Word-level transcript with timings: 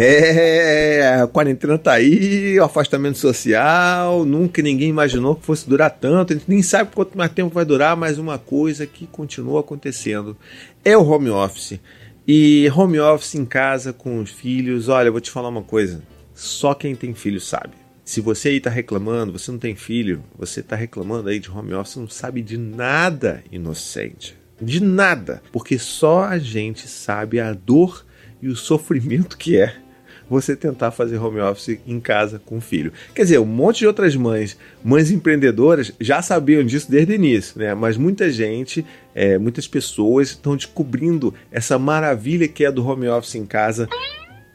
É, 0.00 1.18
a 1.22 1.26
quarentena 1.26 1.76
tá 1.76 1.94
aí, 1.94 2.56
o 2.60 2.62
afastamento 2.62 3.18
social, 3.18 4.24
nunca 4.24 4.62
ninguém 4.62 4.90
imaginou 4.90 5.34
que 5.34 5.44
fosse 5.44 5.68
durar 5.68 5.90
tanto, 5.90 6.32
a 6.32 6.36
gente 6.36 6.48
nem 6.48 6.62
sabe 6.62 6.92
quanto 6.94 7.18
mais 7.18 7.32
tempo 7.32 7.52
vai 7.52 7.64
durar, 7.64 7.96
mas 7.96 8.16
uma 8.16 8.38
coisa 8.38 8.86
que 8.86 9.08
continua 9.08 9.58
acontecendo 9.58 10.36
é 10.84 10.96
o 10.96 11.02
home 11.02 11.30
office. 11.30 11.80
E 12.28 12.70
home 12.76 13.00
office 13.00 13.34
em 13.34 13.44
casa 13.44 13.92
com 13.92 14.20
os 14.20 14.30
filhos, 14.30 14.88
olha, 14.88 15.08
eu 15.08 15.12
vou 15.12 15.20
te 15.20 15.32
falar 15.32 15.48
uma 15.48 15.64
coisa, 15.64 16.00
só 16.32 16.74
quem 16.74 16.94
tem 16.94 17.12
filho 17.12 17.40
sabe. 17.40 17.72
Se 18.04 18.20
você 18.20 18.50
aí 18.50 18.60
tá 18.60 18.70
reclamando, 18.70 19.36
você 19.36 19.50
não 19.50 19.58
tem 19.58 19.74
filho, 19.74 20.22
você 20.38 20.62
tá 20.62 20.76
reclamando 20.76 21.28
aí 21.28 21.40
de 21.40 21.50
home 21.50 21.74
office, 21.74 21.96
não 21.96 22.08
sabe 22.08 22.40
de 22.40 22.56
nada, 22.56 23.42
inocente. 23.50 24.38
De 24.62 24.80
nada, 24.80 25.42
porque 25.50 25.76
só 25.76 26.22
a 26.22 26.38
gente 26.38 26.86
sabe 26.86 27.40
a 27.40 27.52
dor 27.52 28.06
e 28.40 28.46
o 28.46 28.54
sofrimento 28.54 29.36
que 29.36 29.56
é 29.56 29.87
você 30.28 30.54
tentar 30.54 30.90
fazer 30.90 31.18
home 31.18 31.40
office 31.40 31.78
em 31.86 32.00
casa 32.00 32.40
com 32.44 32.58
o 32.58 32.60
filho. 32.60 32.92
Quer 33.14 33.22
dizer, 33.22 33.38
um 33.38 33.46
monte 33.46 33.78
de 33.78 33.86
outras 33.86 34.14
mães, 34.16 34.56
mães 34.84 35.10
empreendedoras, 35.10 35.92
já 36.00 36.20
sabiam 36.22 36.64
disso 36.64 36.90
desde 36.90 37.12
o 37.12 37.14
início, 37.14 37.58
né? 37.58 37.74
Mas 37.74 37.96
muita 37.96 38.30
gente, 38.30 38.84
é, 39.14 39.38
muitas 39.38 39.66
pessoas 39.66 40.30
estão 40.30 40.56
descobrindo 40.56 41.34
essa 41.50 41.78
maravilha 41.78 42.48
que 42.48 42.64
é 42.64 42.70
do 42.70 42.86
home 42.86 43.08
office 43.08 43.34
em 43.36 43.46
casa 43.46 43.88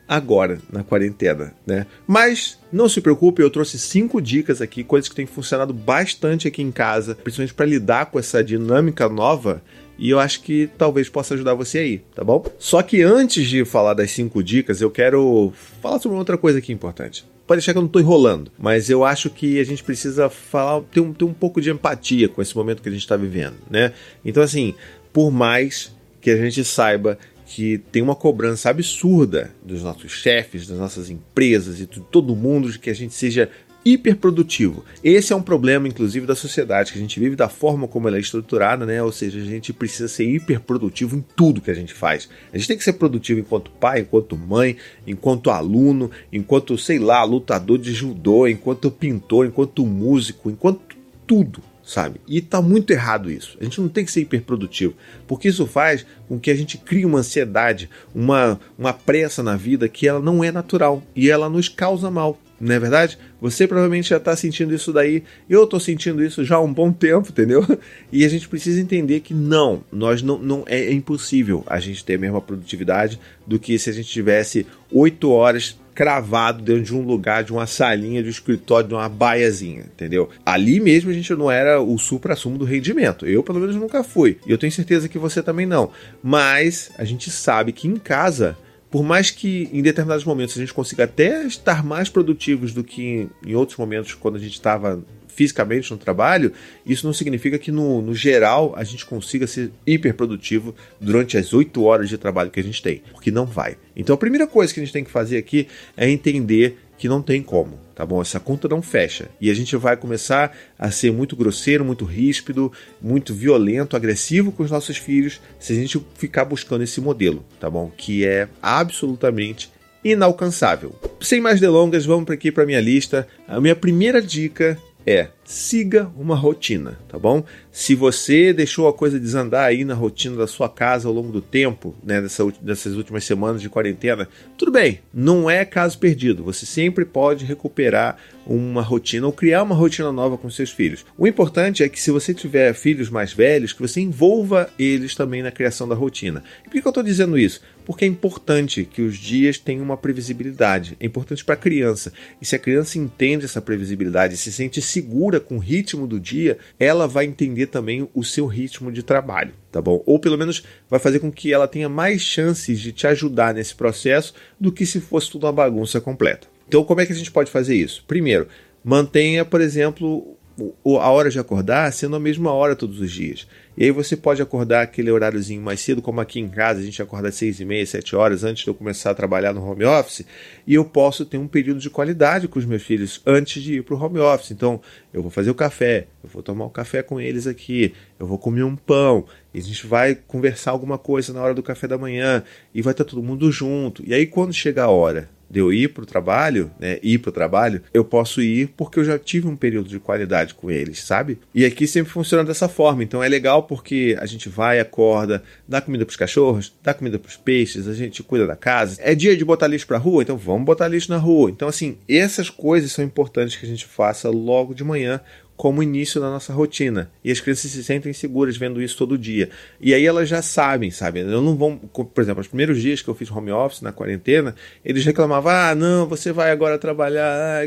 agora, 0.08 0.60
na 0.72 0.84
quarentena, 0.84 1.54
né? 1.66 1.88
Mas 2.06 2.60
não 2.72 2.88
se 2.90 3.02
preocupe, 3.02 3.42
eu 3.42 3.50
trouxe 3.50 3.80
cinco 3.80 4.22
dicas 4.22 4.62
aqui, 4.62 4.84
coisas 4.84 5.10
que 5.10 5.16
têm 5.16 5.26
funcionado 5.26 5.74
bastante 5.74 6.48
aqui 6.48 6.62
em 6.62 6.72
casa, 6.72 7.16
principalmente 7.16 7.54
para 7.54 7.66
lidar 7.66 8.06
com 8.08 8.20
essa 8.20 8.44
dinâmica 8.44 9.08
nova 9.08 9.62
e 9.98 10.10
eu 10.10 10.20
acho 10.20 10.42
que 10.42 10.70
talvez 10.78 11.10
possa 11.10 11.34
ajudar 11.34 11.54
você 11.54 11.80
aí, 11.80 12.02
tá 12.16 12.24
bom? 12.24 12.44
Só 12.58 12.82
que 12.82 13.02
antes 13.02 13.48
de 13.48 13.64
falar 13.64 13.94
das 13.94 14.12
cinco 14.12 14.44
dicas, 14.44 14.82
eu 14.82 14.90
quero 14.90 15.54
falar 15.82 16.00
sobre 16.00 16.18
outra 16.18 16.38
coisa 16.38 16.60
aqui 16.60 16.72
importante. 16.72 17.26
Pode 17.46 17.60
deixar 17.60 17.74
que 17.74 17.78
eu 17.78 17.82
não 17.82 17.88
estou 17.88 18.02
enrolando, 18.02 18.52
mas 18.58 18.90
eu 18.90 19.04
acho 19.04 19.30
que 19.30 19.60
a 19.60 19.64
gente 19.66 19.84
precisa 19.84 20.30
falar, 20.30 20.82
ter 20.82 21.02
um, 21.02 21.14
ter 21.14 21.26
um 21.26 21.34
pouco 21.34 21.60
de 21.60 21.70
empatia 21.70 22.30
com 22.30 22.42
esse 22.42 22.56
momento 22.56 22.82
que 22.82 22.90
a 22.90 22.92
gente 22.92 23.02
está 23.02 23.18
vivendo, 23.18 23.56
né? 23.70 23.92
Então, 24.24 24.42
assim, 24.42 24.74
por 25.12 25.30
mais 25.30 25.94
que 26.22 26.32
a 26.32 26.38
gente 26.38 26.64
saiba 26.64 27.18
que 27.46 27.78
tem 27.92 28.02
uma 28.02 28.16
cobrança 28.16 28.70
absurda 28.70 29.54
dos 29.62 29.84
nossos 29.84 30.12
chefes, 30.12 30.66
das 30.68 30.78
nossas 30.78 31.10
empresas 31.10 31.82
e 31.82 31.86
de 31.86 32.00
todo 32.00 32.36
mundo 32.36 32.72
de 32.72 32.80
que 32.80 32.90
a 32.90 32.96
gente 32.96 33.14
seja 33.14 33.50
hiperprodutivo. 33.86 34.84
Esse 35.04 35.34
é 35.34 35.36
um 35.36 35.42
problema, 35.42 35.88
inclusive, 35.88 36.26
da 36.26 36.36
sociedade 36.36 36.92
que 36.92 36.98
a 36.98 37.02
gente 37.02 37.20
vive, 37.20 37.36
da 37.36 37.50
forma 37.50 37.88
como 37.88 38.08
ela 38.08 38.18
é 38.18 38.20
estruturada, 38.20 38.86
né? 38.86 39.02
Ou 39.04 39.12
seja, 39.12 39.40
a 39.40 39.44
gente 39.44 39.74
precisa 39.74 40.08
ser 40.08 40.26
hiperprodutivo 40.26 41.16
em 41.16 41.26
tudo 41.36 41.62
que 41.62 41.72
a 41.72 41.76
gente 41.76 41.94
faz. 41.94 42.30
A 42.52 42.58
gente 42.58 42.68
tem 42.68 42.78
que 42.78 42.84
ser 42.84 42.94
produtivo 42.94 43.40
enquanto 43.40 43.72
pai, 43.72 44.02
enquanto 44.02 44.38
mãe, 44.38 44.78
enquanto 45.06 45.50
aluno, 45.50 46.10
enquanto, 46.32 46.78
sei 46.78 47.00
lá, 47.00 47.24
lutador 47.24 47.78
de 47.78 47.94
judô, 47.94 48.48
enquanto 48.48 48.90
pintor, 48.90 49.46
enquanto 49.46 49.86
músico, 49.86 50.50
enquanto 50.50 50.96
tudo 51.28 51.62
sabe? 51.84 52.22
E 52.28 52.42
tá 52.42 52.62
muito 52.62 52.92
errado 52.92 53.30
isso. 53.30 53.58
A 53.60 53.64
gente 53.64 53.82
não 53.82 53.90
tem 53.90 54.06
que 54.06 54.12
ser 54.12 54.22
hiperprodutivo, 54.22 54.96
porque 55.28 55.50
isso 55.50 55.68
faz 55.68 56.06
com 56.28 56.40
que 56.40 56.50
a 56.50 56.56
gente 56.56 56.78
crie 56.78 57.06
uma 57.06 57.20
ansiedade, 57.20 57.90
uma, 58.16 58.60
uma 58.78 58.94
pressa 58.94 59.44
na 59.44 59.58
vida 59.58 59.90
que 59.90 60.08
ela 60.08 60.20
não 60.20 60.44
é 60.44 60.52
natural 60.52 61.04
e 61.16 61.30
ela 61.30 61.50
nos 61.50 61.68
causa 61.68 62.10
mal. 62.10 62.40
Não 62.64 62.76
é 62.76 62.80
verdade? 62.80 63.18
Você 63.42 63.68
provavelmente 63.68 64.10
já 64.10 64.18
está 64.18 64.36
sentindo 64.38 64.74
isso 64.74 64.94
daí. 64.94 65.24
Eu 65.50 65.66
estou 65.66 65.80
sentindo 65.80 66.24
isso 66.24 66.46
já 66.46 66.56
há 66.56 66.62
um 66.62 66.74
bom 66.74 66.94
tempo, 66.94 67.28
entendeu? 67.30 67.66
E 68.12 68.24
a 68.24 68.30
gente 68.30 68.48
precisa 68.48 68.80
entender 68.80 69.20
que 69.20 69.34
não, 69.34 69.84
nós 69.92 70.22
não, 70.22 70.38
não 70.38 70.64
é, 70.66 70.80
é 70.80 70.94
impossível 70.94 71.64
a 71.68 71.80
gente 71.80 72.06
ter 72.06 72.16
a 72.16 72.20
mesma 72.20 72.40
produtividade 72.40 73.20
do 73.46 73.60
que 73.60 73.78
se 73.78 73.90
a 73.90 73.94
gente 73.94 74.08
tivesse 74.08 74.66
oito 74.92 75.30
horas 75.32 75.78
cravado 75.94 76.64
dentro 76.64 76.84
de 76.84 76.96
um 76.96 77.02
lugar, 77.02 77.44
de 77.44 77.52
uma 77.52 77.68
salinha, 77.68 78.22
de 78.22 78.28
um 78.28 78.32
escritório, 78.32 78.88
de 78.88 78.94
uma 78.94 79.10
baiazinha, 79.10 79.82
entendeu? 79.82 80.30
Ali 80.46 80.80
mesmo 80.80 81.10
a 81.10 81.14
gente 81.14 81.34
não 81.36 81.52
era 81.52 81.82
o 81.82 81.98
supra-sumo 81.98 82.58
do 82.58 82.66
rendimento. 82.66 83.26
Eu, 83.26 83.44
pelo 83.44 83.60
menos, 83.60 83.76
nunca 83.76 84.04
fui. 84.04 84.38
E 84.46 84.52
eu 84.52 84.58
tenho 84.58 84.72
certeza 84.72 85.10
que 85.10 85.20
você 85.20 85.44
também 85.44 85.66
não. 85.66 85.92
Mas 86.22 86.92
a 86.98 87.04
gente 87.04 87.30
sabe 87.30 87.72
que 87.72 87.88
em 87.88 87.98
casa 87.98 88.58
por 88.94 89.02
mais 89.02 89.32
que 89.32 89.68
em 89.74 89.82
determinados 89.82 90.24
momentos 90.24 90.56
a 90.56 90.60
gente 90.60 90.72
consiga 90.72 91.06
até 91.06 91.48
estar 91.48 91.84
mais 91.84 92.10
produtivos 92.10 92.74
do 92.74 92.84
que 92.84 93.28
em 93.44 93.56
outros 93.56 93.76
momentos 93.76 94.14
quando 94.14 94.36
a 94.36 94.40
gente 94.40 94.54
estava 94.54 95.04
fisicamente 95.28 95.90
no 95.90 95.98
trabalho, 95.98 96.54
isso 96.86 97.04
não 97.04 97.12
significa 97.12 97.58
que 97.58 97.72
no, 97.72 98.04
no 98.04 98.14
geral 98.14 98.72
a 98.78 98.84
gente 98.84 99.04
consiga 99.04 99.48
ser 99.48 99.72
hiperprodutivo 99.88 100.76
durante 101.02 101.40
as 101.40 101.54
oito 101.54 101.82
horas 101.82 102.08
de 102.08 102.20
trabalho 102.20 102.52
que 102.52 102.60
a 102.60 102.64
gente 102.64 102.84
tem, 102.84 103.02
porque 103.12 103.32
não 103.32 103.48
vai. 103.48 103.78
Então 103.96 104.14
a 104.14 104.18
primeira 104.18 104.46
coisa 104.46 104.72
que 104.72 104.80
a 104.80 104.84
gente 104.84 104.94
tem 104.94 105.04
que 105.04 105.10
fazer 105.10 105.40
aqui 105.40 105.68
é 105.98 106.08
entender 106.08 106.78
que 107.04 107.10
não 107.10 107.22
tem 107.22 107.44
como, 107.44 107.78
tá 107.94 108.06
bom? 108.06 108.22
Essa 108.22 108.40
conta 108.40 108.66
não 108.70 108.82
fecha. 108.82 109.28
E 109.42 109.52
a 109.52 109.54
gente 109.54 109.76
vai 109.76 109.98
começar 109.98 110.56
a 110.80 110.90
ser 110.90 111.12
muito 111.12 111.36
grosseiro, 111.36 111.84
muito 111.84 112.06
ríspido, 112.06 112.72
muito 113.02 113.34
violento, 113.34 113.98
agressivo 113.98 114.54
com 114.54 114.64
os 114.64 114.72
nossos 114.72 114.96
filhos 114.96 115.42
se 115.60 115.74
a 115.74 115.76
gente 115.76 116.02
ficar 116.16 116.46
buscando 116.46 116.82
esse 116.82 117.02
modelo, 117.02 117.44
tá 117.60 117.70
bom? 117.70 117.92
Que 117.98 118.26
é 118.26 118.48
absolutamente 118.62 119.70
inalcançável. 120.02 120.96
Sem 121.20 121.42
mais 121.42 121.60
delongas, 121.60 122.06
vamos 122.06 122.32
aqui 122.32 122.54
para 122.54 122.66
minha 122.66 122.80
lista. 122.80 123.28
A 123.50 123.60
minha 123.60 123.76
primeira 123.76 124.22
dica 124.22 124.78
é 125.06 125.28
siga 125.44 126.10
uma 126.16 126.36
rotina, 126.36 126.98
tá 127.08 127.20
bom? 127.20 127.44
Se 127.72 127.96
você 127.96 128.54
deixou 128.54 128.88
a 128.88 128.94
coisa 128.94 129.20
desandar 129.20 129.66
aí 129.66 129.84
na 129.84 129.94
rotina 129.94 130.36
da 130.36 130.48
sua 130.48 130.70
casa 130.70 131.08
ao 131.08 131.14
longo 131.14 131.32
do 131.32 131.42
tempo, 131.42 131.94
né, 132.04 132.22
dessa, 132.22 132.46
dessas 132.62 132.96
últimas 132.96 133.24
semanas 133.24 133.62
de 133.62 133.70
quarentena, 133.70 134.28
tudo 134.58 134.72
bem, 134.72 135.02
não 135.14 135.50
é 135.50 135.66
caso 135.66 135.98
perdido. 135.98 136.44
Você 136.44 136.66
sempre 136.66 137.04
pode 137.04 137.46
recuperar 137.46 138.18
uma 138.46 138.82
rotina 138.82 139.26
ou 139.26 139.34
criar 139.34 139.64
uma 139.64 139.76
rotina 139.76 140.12
nova 140.12 140.38
com 140.38 140.50
seus 140.50 140.70
filhos. 140.70 141.06
O 141.18 141.26
importante 141.26 141.84
é 141.84 141.90
que 141.90 142.00
se 142.00 142.12
você 142.12 142.34
tiver 142.34 142.74
filhos 142.74 143.10
mais 143.10 143.34
velhos, 143.34 143.74
que 143.74 143.82
você 143.82 144.02
envolva 144.02 144.70
eles 144.78 145.16
também 145.16 145.42
na 145.42 145.52
criação 145.52 145.88
da 145.88 145.96
rotina. 145.96 146.44
E 146.62 146.70
por 146.70 146.82
que 146.82 146.88
eu 146.88 146.90
estou 146.90 147.04
dizendo 147.04 147.38
isso? 147.38 147.62
Porque 147.86 148.06
é 148.06 148.08
importante 148.08 148.86
que 148.86 149.02
os 149.02 149.18
dias 149.18 149.58
tenham 149.58 149.84
uma 149.84 149.98
previsibilidade. 149.98 150.96
É 151.00 151.06
importante 151.06 151.44
para 151.44 151.56
a 151.56 151.58
criança. 151.58 152.14
E 152.42 152.46
se 152.46 152.56
a 152.56 152.60
criança 152.60 152.98
entende 152.98 153.46
essa 153.46 153.62
previsibilidade, 153.62 154.38
se 154.38 154.52
sente 154.52 154.82
segura 154.82 155.33
com 155.40 155.58
o 155.58 155.60
ritmo 155.60 156.08
do 156.08 156.20
dia, 156.20 156.58
ela 156.80 157.08
vai 157.08 157.26
entender 157.26 157.68
também 157.68 158.08
o 158.14 158.24
seu 158.24 158.46
ritmo 158.46 158.92
de 158.92 159.04
trabalho, 159.04 159.54
tá 159.72 159.82
bom? 159.82 160.04
Ou 160.06 160.20
pelo 160.20 160.38
menos 160.38 160.64
vai 160.90 161.00
fazer 161.00 161.20
com 161.20 161.32
que 161.32 161.54
ela 161.54 161.68
tenha 161.68 161.90
mais 161.90 162.22
chances 162.22 162.80
de 162.80 162.92
te 162.92 163.08
ajudar 163.08 163.54
nesse 163.54 163.76
processo 163.76 164.34
do 164.60 164.72
que 164.72 164.86
se 164.86 165.00
fosse 165.00 165.30
tudo 165.30 165.46
uma 165.46 165.54
bagunça 165.54 166.00
completa. 166.00 166.48
Então, 166.68 166.84
como 166.84 167.02
é 167.02 167.06
que 167.06 167.14
a 167.14 167.16
gente 167.16 167.32
pode 167.32 167.52
fazer 167.52 167.76
isso? 167.76 168.04
Primeiro, 168.08 168.48
mantenha, 168.84 169.46
por 169.46 169.62
exemplo, 169.62 170.38
a 170.86 171.10
hora 171.10 171.30
de 171.30 171.40
acordar 171.40 171.92
sendo 171.92 172.16
a 172.16 172.20
mesma 172.20 172.52
hora 172.52 172.76
todos 172.76 173.00
os 173.00 173.12
dias. 173.12 173.48
E 173.76 173.84
aí 173.84 173.92
você 173.92 174.16
pode 174.16 174.40
acordar 174.40 174.84
aquele 174.84 175.10
horáriozinho 175.10 175.62
mais 175.62 175.80
cedo, 175.82 176.02
como 176.02 176.22
aqui 176.22 176.40
em 176.40 176.48
casa, 176.48 176.80
a 176.80 176.84
gente 176.84 177.02
acorda 177.02 177.30
às 177.30 177.36
seis 177.36 177.60
e 177.60 177.66
meia, 177.66 177.84
sete 177.86 178.16
horas 178.16 178.44
antes 178.44 178.64
de 178.64 178.70
eu 178.70 178.76
começar 178.76 179.10
a 179.10 179.16
trabalhar 179.16 179.52
no 179.52 179.68
home 179.68 179.84
office, 179.84 180.24
e 180.68 180.76
eu 180.76 180.86
posso 180.86 181.26
ter 181.26 181.40
um 181.40 181.48
período 181.48 181.80
de 181.80 181.90
qualidade 181.90 182.48
com 182.48 182.60
os 182.60 182.66
meus 182.66 182.84
filhos 182.84 183.20
antes 183.26 183.64
de 183.64 183.76
ir 183.78 183.84
para 183.84 183.96
o 183.96 184.00
home 184.00 184.20
office. 184.20 184.52
Então, 184.52 184.80
eu 185.12 185.24
vou 185.24 185.32
fazer 185.32 185.50
o 185.50 185.56
café, 185.56 186.06
eu 186.24 186.30
vou 186.30 186.44
tomar 186.44 186.66
o 186.66 186.68
um 186.68 186.72
café 186.72 187.02
com 187.02 187.20
eles 187.20 187.48
aqui, 187.48 187.94
eu 188.20 188.28
vou 188.28 188.38
comer 188.38 188.64
um 188.64 188.76
pão, 188.76 189.26
e 189.52 189.58
a 189.58 189.62
gente 189.62 189.88
vai 189.88 190.14
conversar 190.14 190.70
alguma 190.70 191.00
coisa 191.00 191.34
na 191.34 191.42
hora 191.42 191.56
do 191.56 191.64
café 191.64 191.88
da 191.88 191.98
manhã, 191.98 192.44
e 192.76 192.82
vai 192.82 192.92
estar 192.92 193.06
todo 193.06 193.24
mundo 193.24 193.52
junto. 193.52 194.04
E 194.06 194.14
aí, 194.14 194.28
quando 194.28 194.54
chega 194.54 194.84
a 194.84 194.90
hora 194.90 195.30
de 195.54 195.60
eu 195.60 195.72
ir 195.72 195.90
para 195.90 196.02
o 196.02 196.06
trabalho, 196.06 196.72
né, 196.80 196.98
ir 197.04 197.20
para 197.20 197.30
o 197.30 197.32
trabalho, 197.32 197.84
eu 197.94 198.04
posso 198.04 198.42
ir 198.42 198.70
porque 198.76 199.00
eu 199.00 199.06
já 199.06 199.20
tive 199.20 199.48
um 199.48 199.56
período 199.56 199.88
de 199.88 200.00
qualidade 200.00 200.56
com 200.56 200.72
eles, 200.72 201.04
sabe? 201.04 201.38
E 201.54 201.64
aqui 201.64 201.86
sempre 201.86 202.12
funciona 202.12 202.44
dessa 202.44 202.68
forma. 202.68 203.04
Então 203.04 203.24
é 203.24 203.30
legal 203.30 203.62
porque 203.62 204.18
a 204.20 204.26
gente 204.26 204.50
vai, 204.50 204.80
acorda, 204.80 205.44
dá 205.68 205.80
comida 205.80 206.06
para 206.06 206.12
os 206.12 206.18
cachorros, 206.18 206.74
dá 206.82 206.92
comida 206.92 207.20
para 207.20 207.30
os 207.30 207.38
peixes, 207.38 207.88
a 207.88 207.94
gente 207.94 208.24
cuida 208.24 208.48
da 208.48 208.56
casa. 208.56 209.00
É 209.00 209.14
dia 209.14 209.38
de 209.38 209.46
botar 209.46 209.68
lixo 209.68 209.86
para 209.86 210.00
rua, 210.00 210.24
então 210.24 210.36
vamos 210.36 210.66
botar 210.66 210.88
lixo 210.88 211.12
na 211.12 211.18
rua. 211.18 211.52
Então 211.52 211.68
assim, 211.68 211.98
essas 212.10 212.50
coisas 212.50 212.92
são 212.92 213.06
importantes 213.06 213.56
que 213.56 213.66
a 213.68 213.70
gente 213.70 213.86
faça 213.86 214.32
logo 214.32 214.74
de 214.74 214.84
manhã 214.84 215.22
como 215.64 215.82
início 215.82 216.20
da 216.20 216.30
nossa 216.30 216.52
rotina. 216.52 217.10
E 217.24 217.32
as 217.32 217.40
crianças 217.40 217.72
se 217.72 217.82
sentem 217.86 218.12
seguras 218.12 218.58
vendo 218.58 218.82
isso 218.82 218.98
todo 218.98 219.18
dia. 219.18 219.50
E 219.80 219.94
aí 219.94 220.06
elas 220.06 220.28
já 220.28 220.42
sabem, 220.42 220.92
sabe? 220.92 221.22
Eu 221.22 221.42
não 221.42 221.56
vão, 221.56 221.78
por 221.78 222.22
exemplo, 222.22 222.42
os 222.42 222.50
primeiros 222.50 222.82
dias 222.82 223.02
que 223.02 223.08
eu 223.08 223.16
fiz 223.16 223.32
home 223.32 223.50
office 223.50 223.82
na 223.82 223.94
quarentena, 223.94 224.54
eles 224.84 225.06
reclamavam: 225.06 225.50
"Ah, 225.50 225.74
não, 225.74 226.06
você 226.06 226.34
vai 226.34 226.52
agora 226.52 226.78
trabalhar". 226.78 227.62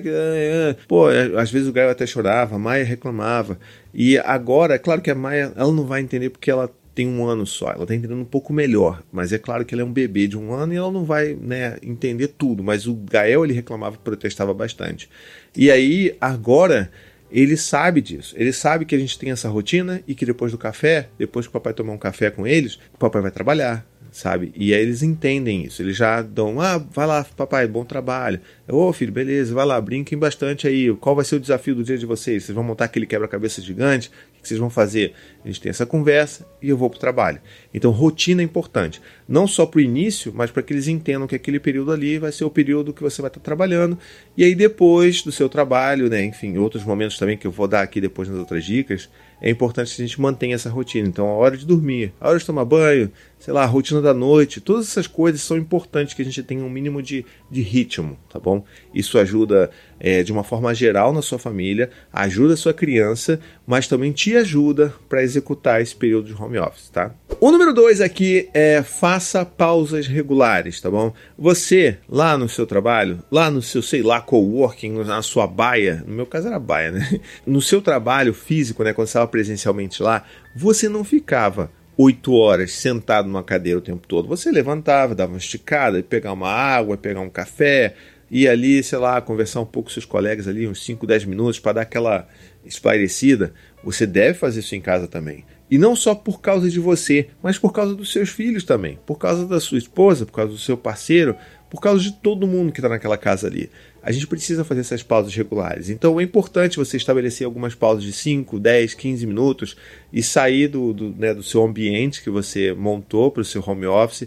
Pô, 0.87 1.07
às 1.39 1.51
vezes 1.51 1.69
o 1.69 1.73
Gaio 1.73 1.89
até 1.89 2.07
chorava, 2.07 2.57
a 2.57 2.59
Maia 2.59 2.85
reclamava. 2.85 3.59
E 3.95 4.19
agora, 4.19 4.75
é 4.75 4.79
claro 4.79 5.01
que 5.01 5.11
a 5.11 5.15
Maia, 5.15 5.55
ela 5.57 5.73
não 5.73 5.87
vai 5.87 6.03
entender 6.03 6.29
porque 6.29 6.51
ela 6.51 6.71
tem 6.95 7.09
um 7.09 7.27
ano 7.27 7.47
só, 7.47 7.71
ela 7.71 7.85
está 7.85 7.95
entendendo 7.95 8.21
um 8.21 8.25
pouco 8.27 8.53
melhor, 8.53 9.03
mas 9.13 9.31
é 9.31 9.39
claro 9.39 9.65
que 9.67 9.75
ela 9.75 9.83
é 9.83 9.85
um 9.85 9.93
bebê 9.93 10.27
de 10.27 10.37
um 10.37 10.53
ano 10.53 10.73
e 10.73 10.77
ela 10.77 10.91
não 10.91 11.05
vai 11.05 11.35
né, 11.35 11.77
entender 11.83 12.29
tudo, 12.29 12.63
mas 12.63 12.87
o 12.87 12.95
Gael 12.95 13.45
ele 13.45 13.53
reclamava, 13.53 13.99
protestava 13.99 14.55
bastante. 14.55 15.09
E 15.55 15.71
aí, 15.71 16.17
agora, 16.19 16.91
ele 17.31 17.57
sabe 17.57 18.01
disso. 18.01 18.35
Ele 18.37 18.53
sabe 18.53 18.85
que 18.85 18.95
a 18.95 18.99
gente 18.99 19.19
tem 19.19 19.31
essa 19.31 19.49
rotina 19.49 20.03
e 20.07 20.15
que 20.15 20.27
depois 20.27 20.53
do 20.53 20.59
café, 20.59 21.09
depois 21.19 21.47
que 21.47 21.51
o 21.51 21.53
papai 21.53 21.73
tomar 21.73 21.93
um 21.93 21.99
café 21.99 22.31
com 22.31 22.47
eles, 22.47 22.79
o 22.95 22.99
papai 22.99 23.23
vai 23.23 23.31
trabalhar, 23.31 23.87
sabe? 24.13 24.53
E 24.57 24.73
aí 24.73 24.81
eles 24.81 25.03
entendem 25.03 25.65
isso, 25.65 25.83
eles 25.83 25.97
já 25.97 26.23
dão, 26.23 26.61
ah, 26.61 26.79
vai 26.79 27.07
lá, 27.07 27.25
papai, 27.37 27.67
bom 27.67 27.85
trabalho. 27.85 28.41
Ô, 28.69 28.89
oh, 28.89 28.93
filho, 28.93 29.13
beleza, 29.13 29.55
vai 29.55 29.67
lá, 29.67 29.81
brinquem 29.81 30.19
bastante 30.19 30.67
aí. 30.67 30.95
Qual 30.97 31.15
vai 31.15 31.25
ser 31.25 31.37
o 31.37 31.41
desafio 31.41 31.75
do 31.75 31.85
dia 31.85 31.99
de 31.99 32.07
vocês? 32.07 32.45
Vocês 32.45 32.55
vão 32.55 32.65
montar 32.65 32.87
aquele 32.87 33.07
quebra-cabeça 33.07 33.61
gigante? 33.61 34.11
Que 34.47 34.51
vocês 34.51 34.61
vão 34.61 34.71
fazer? 34.71 35.13
A 35.45 35.49
gente 35.49 35.61
tem 35.61 35.71
essa 35.71 35.85
conversa 35.85 36.47
e 36.63 36.69
eu 36.69 36.77
vou 36.77 36.89
para 36.89 36.99
o 36.99 37.01
trabalho. 37.01 37.41
Então, 37.75 37.91
rotina 37.91 38.43
é 38.43 38.45
importante. 38.45 39.03
Não 39.29 39.47
só 39.47 39.67
para 39.67 39.79
o 39.79 39.81
início, 39.81 40.33
mas 40.33 40.53
para 40.53 40.63
que 40.63 40.73
eles 40.73 40.87
entendam 40.87 41.27
que 41.27 41.35
aquele 41.35 41.59
período 41.59 41.91
ali 41.91 42.17
vai 42.17 42.31
ser 42.31 42.45
o 42.45 42.51
período 42.51 42.93
que 42.93 43.03
você 43.03 43.21
vai 43.21 43.29
estar 43.29 43.41
trabalhando. 43.41 43.99
E 44.37 44.45
aí, 44.45 44.55
depois 44.55 45.23
do 45.23 45.33
seu 45.33 45.49
trabalho, 45.49 46.09
né, 46.09 46.25
enfim, 46.25 46.57
outros 46.59 46.85
momentos 46.85 47.19
também 47.19 47.37
que 47.37 47.47
eu 47.47 47.51
vou 47.51 47.67
dar 47.67 47.83
aqui 47.83 48.01
depois 48.01 48.29
nas 48.29 48.39
outras 48.39 48.65
dicas, 48.65 49.11
é 49.41 49.51
importante 49.51 49.95
que 49.95 50.03
a 50.03 50.07
gente 50.07 50.21
mantenha 50.21 50.55
essa 50.55 50.71
rotina. 50.71 51.09
Então, 51.09 51.27
a 51.27 51.35
hora 51.35 51.57
de 51.57 51.67
dormir, 51.67 52.13
a 52.21 52.29
hora 52.29 52.39
de 52.39 52.45
tomar 52.45 52.65
banho, 52.65 53.11
sei 53.39 53.53
lá, 53.53 53.63
a 53.63 53.67
rotina 53.67 54.01
da 54.01 54.15
noite, 54.15 54.61
todas 54.61 54.89
essas 54.89 55.07
coisas 55.07 55.43
são 55.43 55.57
importantes 55.57 56.15
que 56.15 56.23
a 56.23 56.25
gente 56.25 56.43
tenha 56.43 56.65
um 56.65 56.71
mínimo 56.71 57.03
de, 57.03 57.25
de 57.51 57.61
ritmo, 57.61 58.19
tá 58.31 58.39
bom? 58.39 58.65
Isso 58.95 59.19
ajuda 59.19 59.71
é, 60.01 60.23
de 60.23 60.33
uma 60.33 60.43
forma 60.43 60.75
geral 60.75 61.13
na 61.13 61.23
sua 61.23 61.39
família, 61.39 61.91
ajuda 62.13 62.55
a 62.55 62.57
sua 62.57 62.73
criança, 62.73 63.39
mas 63.67 63.87
também 63.87 64.13
te 64.13 64.35
ajuda 64.37 64.95
para 65.09 65.23
executar 65.23 65.81
esse 65.81 65.95
período 65.95 66.27
de 66.27 66.43
home 66.43 66.59
office, 66.59 66.89
tá? 66.89 67.15
O 67.39 67.51
número 67.51 67.73
dois 67.73 68.01
aqui 68.01 68.49
é 68.55 68.83
faça 68.83 69.45
pausas 69.45 70.07
regulares, 70.07 70.81
tá 70.81 70.91
bom? 70.91 71.13
Você, 71.39 71.99
lá 72.09 72.39
no 72.39 72.49
seu 72.49 72.67
trabalho, 72.67 73.23
lá 73.31 73.51
no 73.51 73.61
seu, 73.61 73.83
sei 73.83 74.03
lá, 74.03 74.21
coworking, 74.21 75.05
na 75.05 75.21
sua 75.23 75.47
baia, 75.47 76.03
no 76.07 76.15
meu 76.15 76.27
caso 76.27 76.49
era 76.49 76.59
baia, 76.59 76.93
né? 76.93 77.21
No 77.47 77.61
seu 77.63 77.81
trabalho 77.81 78.35
físico, 78.35 78.83
né, 78.83 78.93
quando 78.93 79.07
você 79.07 79.13
estava 79.13 79.26
presencialmente 79.27 80.03
lá, 80.03 80.25
você 80.55 80.89
não 80.89 81.05
ficava 81.05 81.71
oito 81.97 82.35
horas 82.35 82.73
sentado 82.73 83.27
numa 83.27 83.43
cadeira 83.43 83.79
o 83.79 83.83
tempo 83.83 84.07
todo. 84.07 84.29
Você 84.29 84.51
levantava, 84.51 85.15
dava 85.15 85.33
uma 85.33 85.39
esticada, 85.39 86.03
pegar 86.03 86.33
uma 86.33 86.51
água, 86.51 86.97
pegar 86.97 87.21
um 87.21 87.31
café, 87.31 87.95
ir 88.31 88.49
ali, 88.49 88.83
sei 88.83 88.99
lá, 88.99 89.21
conversar 89.21 89.61
um 89.61 89.67
pouco 89.67 89.89
com 89.89 89.93
seus 89.93 90.05
colegas 90.05 90.47
ali, 90.47 90.67
uns 90.67 90.85
5, 90.85 91.07
10 91.07 91.25
minutos 91.25 91.59
para 91.59 91.75
dar 91.75 91.83
aquela 91.83 92.29
esclarecida. 92.65 93.55
Você 93.83 94.07
deve 94.07 94.35
fazer 94.35 94.61
isso 94.61 94.75
em 94.75 94.81
casa 94.81 95.07
também. 95.07 95.45
E 95.71 95.79
não 95.79 95.97
só 95.97 96.15
por 96.15 96.41
causa 96.41 96.71
de 96.71 96.79
você, 96.79 97.29
mas 97.43 97.59
por 97.59 97.73
causa 97.73 97.95
dos 97.95 98.13
seus 98.13 98.29
filhos 98.29 98.63
também, 98.63 98.99
por 99.05 99.19
causa 99.19 99.47
da 99.47 99.59
sua 99.59 99.79
esposa, 99.79 100.25
por 100.25 100.33
causa 100.33 100.53
do 100.53 100.59
seu 100.59 100.77
parceiro, 100.77 101.37
por 101.77 101.83
causa 101.83 102.03
de 102.03 102.11
todo 102.11 102.47
mundo 102.47 102.73
que 102.73 102.81
está 102.81 102.89
naquela 102.89 103.19
casa 103.19 103.47
ali. 103.47 103.69
A 104.03 104.11
gente 104.11 104.27
precisa 104.27 104.65
fazer 104.65 104.81
essas 104.81 105.03
pausas 105.03 105.35
regulares. 105.35 105.91
Então 105.91 106.19
é 106.19 106.23
importante 106.23 106.79
você 106.79 106.97
estabelecer 106.97 107.45
algumas 107.45 107.75
pausas 107.75 108.03
de 108.03 108.15
5, 108.15 108.59
10, 108.59 108.95
15 108.95 109.27
minutos 109.27 109.77
e 110.11 110.23
sair 110.23 110.69
do, 110.69 110.95
do, 110.95 111.11
né, 111.11 111.35
do 111.35 111.43
seu 111.43 111.63
ambiente 111.63 112.23
que 112.23 112.31
você 112.31 112.73
montou 112.73 113.31
para 113.31 113.43
o 113.43 113.45
seu 113.45 113.63
home 113.67 113.85
office 113.85 114.27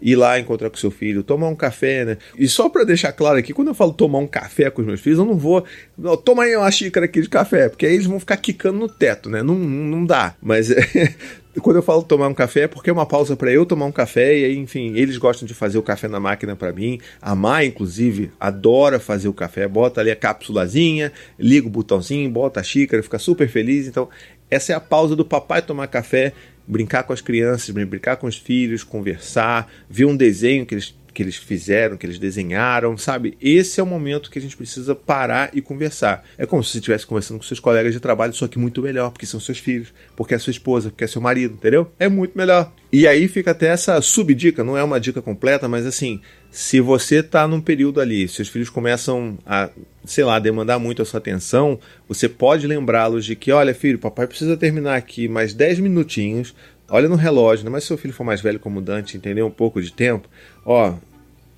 ir 0.00 0.16
lá 0.16 0.38
encontrar 0.38 0.70
com 0.70 0.76
seu 0.76 0.90
filho, 0.90 1.22
tomar 1.22 1.48
um 1.48 1.54
café, 1.54 2.04
né? 2.04 2.18
E 2.38 2.48
só 2.48 2.68
para 2.68 2.84
deixar 2.84 3.12
claro 3.12 3.38
aqui, 3.38 3.52
quando 3.52 3.68
eu 3.68 3.74
falo 3.74 3.92
tomar 3.92 4.18
um 4.18 4.26
café 4.26 4.70
com 4.70 4.80
os 4.80 4.86
meus 4.86 5.00
filhos, 5.00 5.18
eu 5.18 5.24
não 5.24 5.36
vou. 5.36 5.64
Não, 5.96 6.16
toma 6.16 6.44
aí 6.44 6.56
uma 6.56 6.70
xícara 6.70 7.06
aqui 7.06 7.20
de 7.20 7.28
café, 7.28 7.68
porque 7.68 7.86
aí 7.86 7.94
eles 7.94 8.06
vão 8.06 8.20
ficar 8.20 8.36
quicando 8.36 8.78
no 8.78 8.88
teto, 8.88 9.28
né? 9.28 9.42
Não, 9.42 9.54
não 9.54 10.04
dá. 10.04 10.34
Mas 10.40 10.68
quando 11.60 11.76
eu 11.76 11.82
falo 11.82 12.02
tomar 12.02 12.28
um 12.28 12.34
café, 12.34 12.62
é 12.62 12.68
porque 12.68 12.90
é 12.90 12.92
uma 12.92 13.06
pausa 13.06 13.36
para 13.36 13.50
eu 13.50 13.66
tomar 13.66 13.86
um 13.86 13.92
café 13.92 14.36
e 14.36 14.44
aí, 14.44 14.56
enfim, 14.56 14.92
eles 14.94 15.16
gostam 15.16 15.46
de 15.46 15.54
fazer 15.54 15.78
o 15.78 15.82
café 15.82 16.08
na 16.08 16.20
máquina 16.20 16.54
para 16.54 16.72
mim. 16.72 17.00
A 17.20 17.34
Mai, 17.34 17.66
inclusive, 17.66 18.30
adora 18.38 18.98
fazer 18.98 19.28
o 19.28 19.32
café, 19.32 19.66
bota 19.66 20.00
ali 20.00 20.10
a 20.10 20.16
cápsulazinha, 20.16 21.12
liga 21.38 21.66
o 21.66 21.70
botãozinho, 21.70 22.30
bota 22.30 22.60
a 22.60 22.62
xícara, 22.62 23.02
fica 23.02 23.18
super 23.18 23.48
feliz. 23.48 23.86
Então, 23.86 24.08
essa 24.50 24.72
é 24.72 24.76
a 24.76 24.80
pausa 24.80 25.14
do 25.14 25.24
papai 25.24 25.62
tomar 25.62 25.86
café 25.88 26.32
brincar 26.68 27.02
com 27.04 27.14
as 27.14 27.22
crianças, 27.22 27.70
brincar 27.70 28.16
com 28.16 28.26
os 28.26 28.36
filhos, 28.36 28.84
conversar, 28.84 29.72
ver 29.88 30.04
um 30.04 30.14
desenho 30.14 30.66
que 30.66 30.74
eles, 30.74 30.94
que 31.14 31.22
eles 31.22 31.36
fizeram, 31.36 31.96
que 31.96 32.04
eles 32.04 32.18
desenharam, 32.18 32.96
sabe? 32.98 33.36
Esse 33.40 33.80
é 33.80 33.82
o 33.82 33.86
momento 33.86 34.30
que 34.30 34.38
a 34.38 34.42
gente 34.42 34.56
precisa 34.56 34.94
parar 34.94 35.50
e 35.54 35.62
conversar. 35.62 36.24
É 36.36 36.44
como 36.44 36.62
se 36.62 36.72
você 36.72 36.78
estivesse 36.78 37.06
conversando 37.06 37.38
com 37.38 37.44
seus 37.44 37.58
colegas 37.58 37.94
de 37.94 38.00
trabalho, 38.00 38.34
só 38.34 38.46
que 38.46 38.58
muito 38.58 38.82
melhor, 38.82 39.10
porque 39.10 39.24
são 39.24 39.40
seus 39.40 39.58
filhos, 39.58 39.94
porque 40.14 40.34
é 40.34 40.38
sua 40.38 40.50
esposa, 40.50 40.90
porque 40.90 41.04
é 41.04 41.06
seu 41.06 41.22
marido, 41.22 41.54
entendeu? 41.54 41.90
É 41.98 42.08
muito 42.08 42.36
melhor. 42.36 42.70
E 42.92 43.06
aí 43.06 43.28
fica 43.28 43.52
até 43.52 43.68
essa 43.68 44.00
subdica, 44.02 44.62
não 44.62 44.76
é 44.76 44.84
uma 44.84 45.00
dica 45.00 45.22
completa, 45.22 45.68
mas 45.68 45.86
assim, 45.86 46.20
se 46.50 46.80
você 46.80 47.16
está 47.16 47.46
num 47.46 47.60
período 47.60 48.00
ali, 48.00 48.26
seus 48.26 48.48
filhos 48.48 48.70
começam 48.70 49.38
a, 49.44 49.70
sei 50.04 50.24
lá, 50.24 50.38
demandar 50.38 50.78
muito 50.78 51.02
a 51.02 51.04
sua 51.04 51.18
atenção, 51.18 51.78
você 52.08 52.28
pode 52.28 52.66
lembrá-los 52.66 53.24
de 53.24 53.36
que, 53.36 53.52
olha, 53.52 53.74
filho, 53.74 53.98
papai 53.98 54.26
precisa 54.26 54.56
terminar 54.56 54.96
aqui 54.96 55.28
mais 55.28 55.52
10 55.52 55.80
minutinhos. 55.80 56.54
Olha 56.90 57.08
no 57.08 57.16
relógio, 57.16 57.66
né? 57.66 57.70
mas 57.70 57.84
se 57.84 57.88
seu 57.88 57.98
filho 57.98 58.14
for 58.14 58.24
mais 58.24 58.40
velho 58.40 58.58
como 58.58 58.80
Dante, 58.80 59.16
entender 59.16 59.42
um 59.42 59.50
pouco 59.50 59.80
de 59.82 59.92
tempo, 59.92 60.26
ó, 60.64 60.94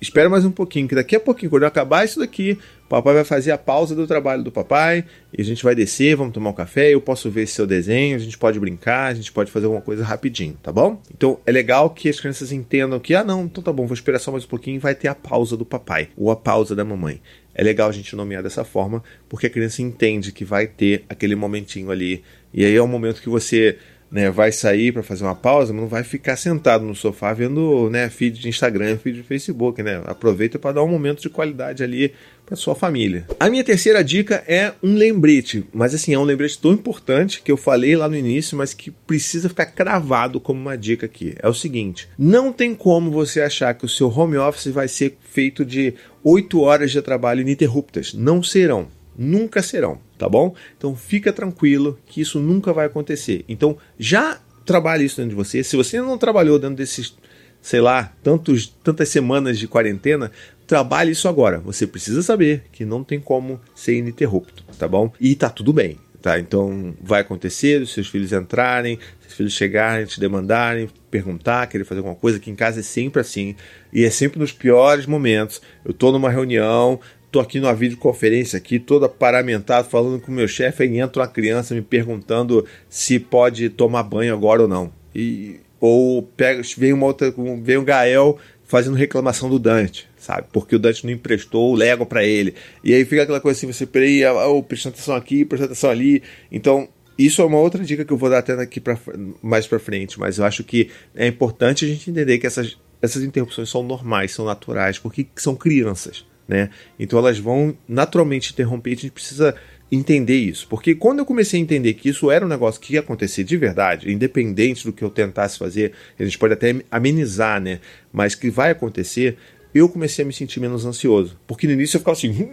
espera 0.01 0.27
mais 0.27 0.43
um 0.43 0.51
pouquinho, 0.51 0.87
que 0.87 0.95
daqui 0.95 1.15
a 1.15 1.19
pouquinho, 1.19 1.51
quando 1.51 1.61
eu 1.61 1.67
acabar 1.67 2.03
isso 2.03 2.19
daqui, 2.19 2.57
o 2.85 2.89
papai 2.89 3.13
vai 3.13 3.23
fazer 3.23 3.51
a 3.51 3.57
pausa 3.57 3.93
do 3.93 4.07
trabalho 4.07 4.43
do 4.43 4.51
papai, 4.51 5.05
e 5.31 5.39
a 5.39 5.45
gente 5.45 5.63
vai 5.63 5.75
descer, 5.75 6.15
vamos 6.15 6.33
tomar 6.33 6.49
um 6.49 6.53
café, 6.53 6.91
eu 6.91 6.99
posso 6.99 7.29
ver 7.29 7.47
seu 7.47 7.67
desenho, 7.67 8.15
a 8.15 8.19
gente 8.19 8.35
pode 8.35 8.59
brincar, 8.59 9.11
a 9.11 9.13
gente 9.13 9.31
pode 9.31 9.51
fazer 9.51 9.67
alguma 9.67 9.81
coisa 9.81 10.03
rapidinho, 10.03 10.57
tá 10.61 10.71
bom? 10.71 10.99
Então 11.15 11.39
é 11.45 11.51
legal 11.51 11.91
que 11.91 12.09
as 12.09 12.19
crianças 12.19 12.51
entendam 12.51 12.99
que, 12.99 13.13
ah 13.13 13.23
não, 13.23 13.43
então 13.43 13.63
tá 13.63 13.71
bom, 13.71 13.85
vou 13.85 13.93
esperar 13.93 14.17
só 14.17 14.31
mais 14.31 14.43
um 14.43 14.47
pouquinho 14.47 14.77
e 14.77 14.79
vai 14.79 14.95
ter 14.95 15.07
a 15.07 15.13
pausa 15.13 15.55
do 15.55 15.63
papai, 15.63 16.09
ou 16.17 16.31
a 16.31 16.35
pausa 16.35 16.75
da 16.75 16.83
mamãe. 16.83 17.21
É 17.53 17.63
legal 17.63 17.87
a 17.87 17.91
gente 17.91 18.15
nomear 18.15 18.41
dessa 18.41 18.63
forma, 18.63 19.03
porque 19.29 19.45
a 19.45 19.49
criança 19.51 19.83
entende 19.83 20.31
que 20.31 20.43
vai 20.43 20.65
ter 20.65 21.05
aquele 21.07 21.35
momentinho 21.35 21.91
ali, 21.91 22.23
e 22.51 22.65
aí 22.65 22.75
é 22.75 22.81
o 22.81 22.87
momento 22.87 23.21
que 23.21 23.29
você 23.29 23.77
né, 24.11 24.29
vai 24.29 24.51
sair 24.51 24.91
para 24.91 25.01
fazer 25.01 25.23
uma 25.23 25.35
pausa, 25.35 25.71
mas 25.71 25.81
não 25.81 25.87
vai 25.87 26.03
ficar 26.03 26.35
sentado 26.35 26.83
no 26.83 26.93
sofá 26.93 27.33
vendo 27.33 27.89
né, 27.89 28.09
feed 28.09 28.39
de 28.39 28.49
Instagram, 28.49 28.97
feed 28.97 29.17
de 29.17 29.23
Facebook, 29.23 29.81
né? 29.81 30.01
Aproveita 30.05 30.59
para 30.59 30.73
dar 30.73 30.83
um 30.83 30.87
momento 30.87 31.21
de 31.21 31.29
qualidade 31.29 31.81
ali 31.81 32.13
para 32.45 32.57
sua 32.57 32.75
família. 32.75 33.25
A 33.39 33.49
minha 33.49 33.63
terceira 33.63 34.03
dica 34.03 34.43
é 34.45 34.73
um 34.83 34.95
lembrete, 34.95 35.65
mas 35.71 35.95
assim, 35.95 36.13
é 36.13 36.19
um 36.19 36.25
lembrete 36.25 36.59
tão 36.59 36.73
importante 36.73 37.41
que 37.41 37.49
eu 37.49 37.55
falei 37.55 37.95
lá 37.95 38.09
no 38.09 38.15
início, 38.15 38.57
mas 38.57 38.73
que 38.73 38.91
precisa 38.91 39.47
ficar 39.47 39.67
cravado 39.67 40.41
como 40.41 40.59
uma 40.59 40.77
dica 40.77 41.05
aqui. 41.05 41.33
É 41.41 41.47
o 41.47 41.53
seguinte: 41.53 42.09
não 42.17 42.51
tem 42.51 42.75
como 42.75 43.09
você 43.09 43.39
achar 43.39 43.73
que 43.73 43.85
o 43.85 43.89
seu 43.89 44.09
home 44.09 44.35
office 44.35 44.67
vai 44.67 44.89
ser 44.89 45.17
feito 45.21 45.63
de 45.63 45.93
8 46.21 46.59
horas 46.59 46.91
de 46.91 47.01
trabalho 47.01 47.41
ininterruptas. 47.41 48.13
Não 48.13 48.43
serão. 48.43 48.87
Nunca 49.17 49.61
serão 49.61 49.99
tá 50.21 50.29
bom? 50.29 50.53
Então 50.77 50.95
fica 50.95 51.33
tranquilo 51.33 51.97
que 52.05 52.21
isso 52.21 52.39
nunca 52.39 52.71
vai 52.71 52.85
acontecer. 52.85 53.43
Então 53.49 53.75
já 53.97 54.39
trabalhe 54.63 55.03
isso 55.03 55.17
dentro 55.17 55.31
de 55.31 55.35
você. 55.35 55.63
Se 55.63 55.75
você 55.75 55.99
não 55.99 56.15
trabalhou 56.15 56.59
dentro 56.59 56.75
desses, 56.75 57.17
sei 57.59 57.81
lá, 57.81 58.13
tantos, 58.21 58.67
tantas 58.83 59.09
semanas 59.09 59.57
de 59.57 59.67
quarentena, 59.67 60.31
trabalhe 60.67 61.09
isso 61.09 61.27
agora. 61.27 61.57
Você 61.61 61.87
precisa 61.87 62.21
saber 62.21 62.65
que 62.71 62.85
não 62.85 63.03
tem 63.03 63.19
como 63.19 63.59
ser 63.73 63.95
ininterrupto, 63.97 64.63
tá 64.77 64.87
bom? 64.87 65.11
E 65.19 65.33
tá 65.33 65.49
tudo 65.49 65.73
bem. 65.73 65.97
Tá, 66.21 66.39
então 66.39 66.93
vai 67.01 67.21
acontecer, 67.21 67.81
os 67.81 67.93
seus 67.93 68.07
filhos 68.07 68.31
entrarem, 68.31 68.99
seus 69.21 69.33
filhos 69.33 69.53
chegarem, 69.53 70.05
te 70.05 70.19
demandarem, 70.19 70.87
perguntar, 71.09 71.65
querer 71.65 71.83
fazer 71.83 71.97
alguma 71.97 72.15
coisa, 72.15 72.39
que 72.39 72.51
em 72.51 72.55
casa 72.55 72.81
é 72.81 72.83
sempre 72.83 73.19
assim, 73.19 73.55
e 73.91 74.05
é 74.05 74.09
sempre 74.11 74.37
nos 74.37 74.51
piores 74.51 75.07
momentos. 75.07 75.59
Eu 75.83 75.95
tô 75.95 76.11
numa 76.11 76.29
reunião, 76.29 76.99
tô 77.31 77.39
aqui 77.39 77.59
numa 77.59 77.73
videoconferência 77.73 78.57
aqui, 78.57 78.77
toda 78.77 79.07
paramentado, 79.07 79.87
falando 79.87 80.19
com 80.19 80.31
o 80.31 80.35
meu 80.35 80.47
chefe, 80.47 80.83
aí 80.83 80.99
entra 80.99 81.21
uma 81.21 81.27
criança 81.27 81.73
me 81.73 81.81
perguntando 81.81 82.65
se 82.89 83.17
pode 83.17 83.69
tomar 83.69 84.03
banho 84.03 84.33
agora 84.33 84.63
ou 84.63 84.67
não. 84.67 84.91
E, 85.15 85.59
ou 85.79 86.21
pega, 86.23 86.61
vem 86.77 86.91
uma 86.91 87.05
outra, 87.05 87.33
vem 87.61 87.77
um 87.77 87.85
Gael 87.85 88.37
fazendo 88.63 88.95
reclamação 88.95 89.49
do 89.49 89.57
Dante, 89.57 90.07
sabe? 90.17 90.47
Porque 90.51 90.75
o 90.75 90.79
Dante 90.79 91.05
não 91.05 91.13
emprestou 91.13 91.71
o 91.71 91.75
Lego 91.75 92.05
para 92.05 92.23
ele. 92.23 92.53
E 92.83 92.93
aí 92.93 93.05
fica 93.05 93.23
aquela 93.23 93.39
coisa 93.39 93.57
assim, 93.57 93.71
você 93.71 93.85
peraí, 93.85 94.25
oh, 94.25 94.61
presta 94.61 94.89
atenção 94.89 95.15
aqui, 95.15 95.45
presta 95.45 95.65
atenção 95.65 95.89
ali. 95.89 96.21
Então, 96.51 96.87
isso 97.17 97.41
é 97.41 97.45
uma 97.45 97.59
outra 97.59 97.83
dica 97.83 98.03
que 98.03 98.11
eu 98.11 98.17
vou 98.17 98.29
dar 98.29 98.39
até 98.39 98.53
aqui 98.53 98.79
pra, 98.79 98.97
mais 99.41 99.65
para 99.67 99.79
frente, 99.79 100.19
mas 100.19 100.37
eu 100.37 100.45
acho 100.45 100.63
que 100.63 100.89
é 101.15 101.27
importante 101.27 101.85
a 101.85 101.87
gente 101.87 102.09
entender 102.09 102.39
que 102.39 102.47
essas, 102.47 102.77
essas 103.01 103.23
interrupções 103.23 103.69
são 103.69 103.83
normais, 103.83 104.31
são 104.31 104.45
naturais, 104.45 104.99
porque 104.99 105.27
são 105.35 105.55
crianças 105.55 106.25
né? 106.51 106.69
Então 106.99 107.17
elas 107.17 107.39
vão 107.39 107.73
naturalmente 107.87 108.51
interromper, 108.51 108.91
a 108.91 108.95
gente 108.95 109.11
precisa 109.11 109.55
entender 109.89 110.35
isso. 110.35 110.67
Porque 110.67 110.93
quando 110.93 111.19
eu 111.19 111.25
comecei 111.25 111.57
a 111.57 111.63
entender 111.63 111.93
que 111.93 112.09
isso 112.09 112.29
era 112.29 112.45
um 112.45 112.49
negócio 112.49 112.81
que 112.81 112.93
ia 112.93 112.99
acontecer 112.99 113.45
de 113.45 113.55
verdade, 113.55 114.11
independente 114.11 114.83
do 114.83 114.91
que 114.91 115.01
eu 115.01 115.09
tentasse 115.09 115.57
fazer, 115.57 115.93
a 116.19 116.23
gente 116.25 116.37
pode 116.37 116.53
até 116.53 116.75
amenizar, 116.91 117.61
né? 117.61 117.79
Mas 118.11 118.35
que 118.35 118.49
vai 118.49 118.71
acontecer, 118.71 119.37
eu 119.73 119.87
comecei 119.87 120.23
a 120.23 120.27
me 120.27 120.33
sentir 120.33 120.59
menos 120.59 120.85
ansioso. 120.85 121.39
Porque 121.47 121.67
no 121.67 121.73
início 121.73 121.95
eu 121.95 121.99
ficava 121.99 122.17
assim, 122.17 122.49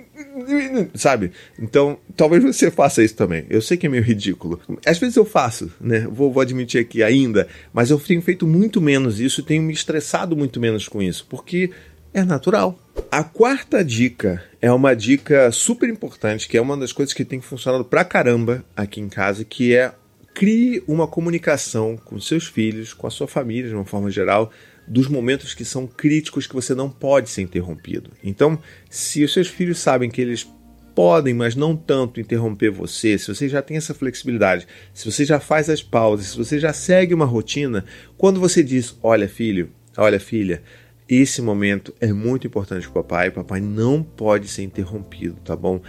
sabe? 0.95 1.33
Então, 1.59 1.99
talvez 2.17 2.45
você 2.45 2.71
faça 2.71 3.03
isso 3.03 3.17
também. 3.17 3.47
Eu 3.51 3.61
sei 3.61 3.77
que 3.77 3.87
é 3.87 3.91
meio 3.91 4.05
ridículo. 4.05 4.61
Às 4.87 4.99
vezes 4.99 5.17
eu 5.17 5.25
faço, 5.25 5.73
né? 5.81 6.07
Vou, 6.09 6.33
vou 6.33 6.41
admitir 6.41 6.81
aqui 6.81 7.03
ainda, 7.03 7.49
mas 7.73 7.91
eu 7.91 7.99
tenho 7.99 8.23
feito 8.23 8.47
muito 8.47 8.81
menos 8.81 9.19
isso 9.19 9.41
e 9.41 9.45
tenho 9.45 9.63
me 9.65 9.73
estressado 9.73 10.37
muito 10.37 10.61
menos 10.61 10.87
com 10.87 11.03
isso. 11.03 11.27
Porque 11.29 11.73
é 12.13 12.25
natural. 12.25 12.79
A 13.11 13.23
quarta 13.23 13.85
dica 13.85 14.43
é 14.61 14.71
uma 14.73 14.95
dica 14.95 15.51
super 15.53 15.89
importante, 15.89 16.49
que 16.49 16.57
é 16.57 16.61
uma 16.61 16.77
das 16.77 16.93
coisas 16.93 17.15
que 17.15 17.25
tem 17.25 17.41
funcionado 17.41 17.85
pra 17.85 18.05
caramba 18.05 18.65
aqui 18.77 19.01
em 19.01 19.09
casa, 19.09 19.45
que 19.45 19.75
é 19.75 19.93
crie 20.35 20.83
uma 20.87 21.07
comunicação 21.07 21.97
com 21.97 22.21
seus 22.21 22.47
filhos, 22.47 22.93
com 22.93 23.07
a 23.07 23.11
sua 23.11 23.27
família 23.27 23.69
de 23.69 23.75
uma 23.75 23.85
forma 23.85 24.11
geral, 24.11 24.53
dos 24.87 25.09
momentos 25.09 25.53
que 25.55 25.65
são 25.65 25.87
críticos 25.87 26.47
que 26.47 26.55
você 26.55 26.75
não 26.75 26.89
pode 26.89 27.29
ser 27.29 27.43
interrompido. 27.43 28.11
Então, 28.23 28.59
se 28.89 29.25
os 29.25 29.33
seus 29.33 29.49
filhos 29.49 29.79
sabem 29.79 30.11
que 30.11 30.21
eles 30.21 30.47
podem, 30.95 31.35
mas 31.35 31.55
não 31.55 31.77
tanto 31.77 32.21
interromper 32.21 32.71
você, 32.71 33.17
se 33.19 33.33
você 33.33 33.49
já 33.49 33.63
tem 33.63 33.77
essa 33.77 33.95
flexibilidade, 33.95 34.67
se 34.93 35.11
você 35.11 35.25
já 35.25 35.39
faz 35.39 35.71
as 35.71 35.83
pausas, 35.83 36.29
se 36.29 36.37
você 36.37 36.59
já 36.59 36.73
segue 36.73 37.15
uma 37.15 37.25
rotina, 37.25 37.85
quando 38.17 38.41
você 38.41 38.63
diz: 38.63 38.97
Olha, 39.03 39.29
filho, 39.29 39.71
olha, 39.97 40.19
filha, 40.19 40.63
esse 41.09 41.41
momento 41.41 41.95
é 42.01 42.13
muito 42.13 42.47
importante 42.47 42.89
para 42.89 43.01
o 43.01 43.03
papai, 43.03 43.31
papai 43.31 43.61
não 43.61 44.03
pode 44.03 44.49
ser 44.49 44.63
interrompido, 44.63 45.37
tá 45.45 45.57
bom? 45.57 45.81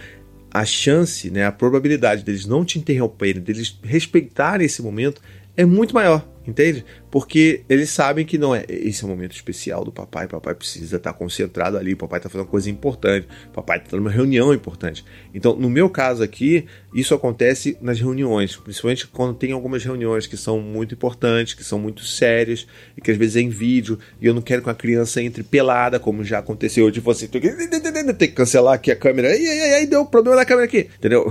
A 0.50 0.64
chance, 0.64 1.30
né, 1.30 1.44
a 1.44 1.52
probabilidade 1.52 2.24
deles 2.24 2.46
não 2.46 2.64
te 2.64 2.78
interromperem, 2.78 3.42
deles 3.42 3.78
respeitarem 3.82 4.66
esse 4.66 4.82
momento 4.82 5.20
é 5.56 5.64
muito 5.64 5.94
maior. 5.94 6.26
Entende? 6.50 6.84
Porque 7.12 7.62
eles 7.68 7.90
sabem 7.90 8.26
que 8.26 8.36
não 8.36 8.52
é. 8.52 8.64
Esse 8.68 9.04
é 9.04 9.06
um 9.06 9.10
momento 9.10 9.36
especial 9.36 9.84
do 9.84 9.92
papai. 9.92 10.26
Papai 10.26 10.52
precisa 10.52 10.96
estar 10.96 11.12
concentrado 11.12 11.76
ali. 11.76 11.94
Papai 11.94 12.18
está 12.18 12.28
fazendo 12.28 12.44
uma 12.44 12.50
coisa 12.50 12.68
importante. 12.68 13.28
Papai 13.52 13.78
está 13.78 13.96
numa 13.96 14.10
reunião 14.10 14.52
importante. 14.52 15.04
Então, 15.32 15.54
no 15.54 15.70
meu 15.70 15.88
caso 15.88 16.24
aqui, 16.24 16.66
isso 16.92 17.14
acontece 17.14 17.78
nas 17.80 18.00
reuniões, 18.00 18.56
principalmente 18.56 19.06
quando 19.06 19.34
tem 19.34 19.52
algumas 19.52 19.84
reuniões 19.84 20.26
que 20.26 20.36
são 20.36 20.60
muito 20.60 20.92
importantes, 20.92 21.54
que 21.54 21.62
são 21.62 21.78
muito 21.78 22.04
sérias 22.04 22.66
e 22.96 23.00
que 23.00 23.12
às 23.12 23.16
vezes 23.16 23.36
é 23.36 23.40
em 23.40 23.48
vídeo 23.48 23.96
e 24.20 24.26
eu 24.26 24.34
não 24.34 24.42
quero 24.42 24.62
que 24.62 24.70
a 24.70 24.74
criança 24.74 25.22
entre 25.22 25.44
pelada, 25.44 26.00
como 26.00 26.24
já 26.24 26.40
aconteceu. 26.40 26.90
Tipo 26.90 27.12
assim, 27.12 27.28
tem 27.28 27.40
que 27.40 28.28
cancelar 28.28 28.74
aqui 28.74 28.90
a 28.90 28.96
câmera. 28.96 29.36
E 29.36 29.48
aí, 29.48 29.74
aí 29.74 29.86
deu 29.86 30.04
problema 30.04 30.38
na 30.38 30.44
câmera 30.44 30.66
aqui. 30.66 30.88
Entendeu? 30.98 31.30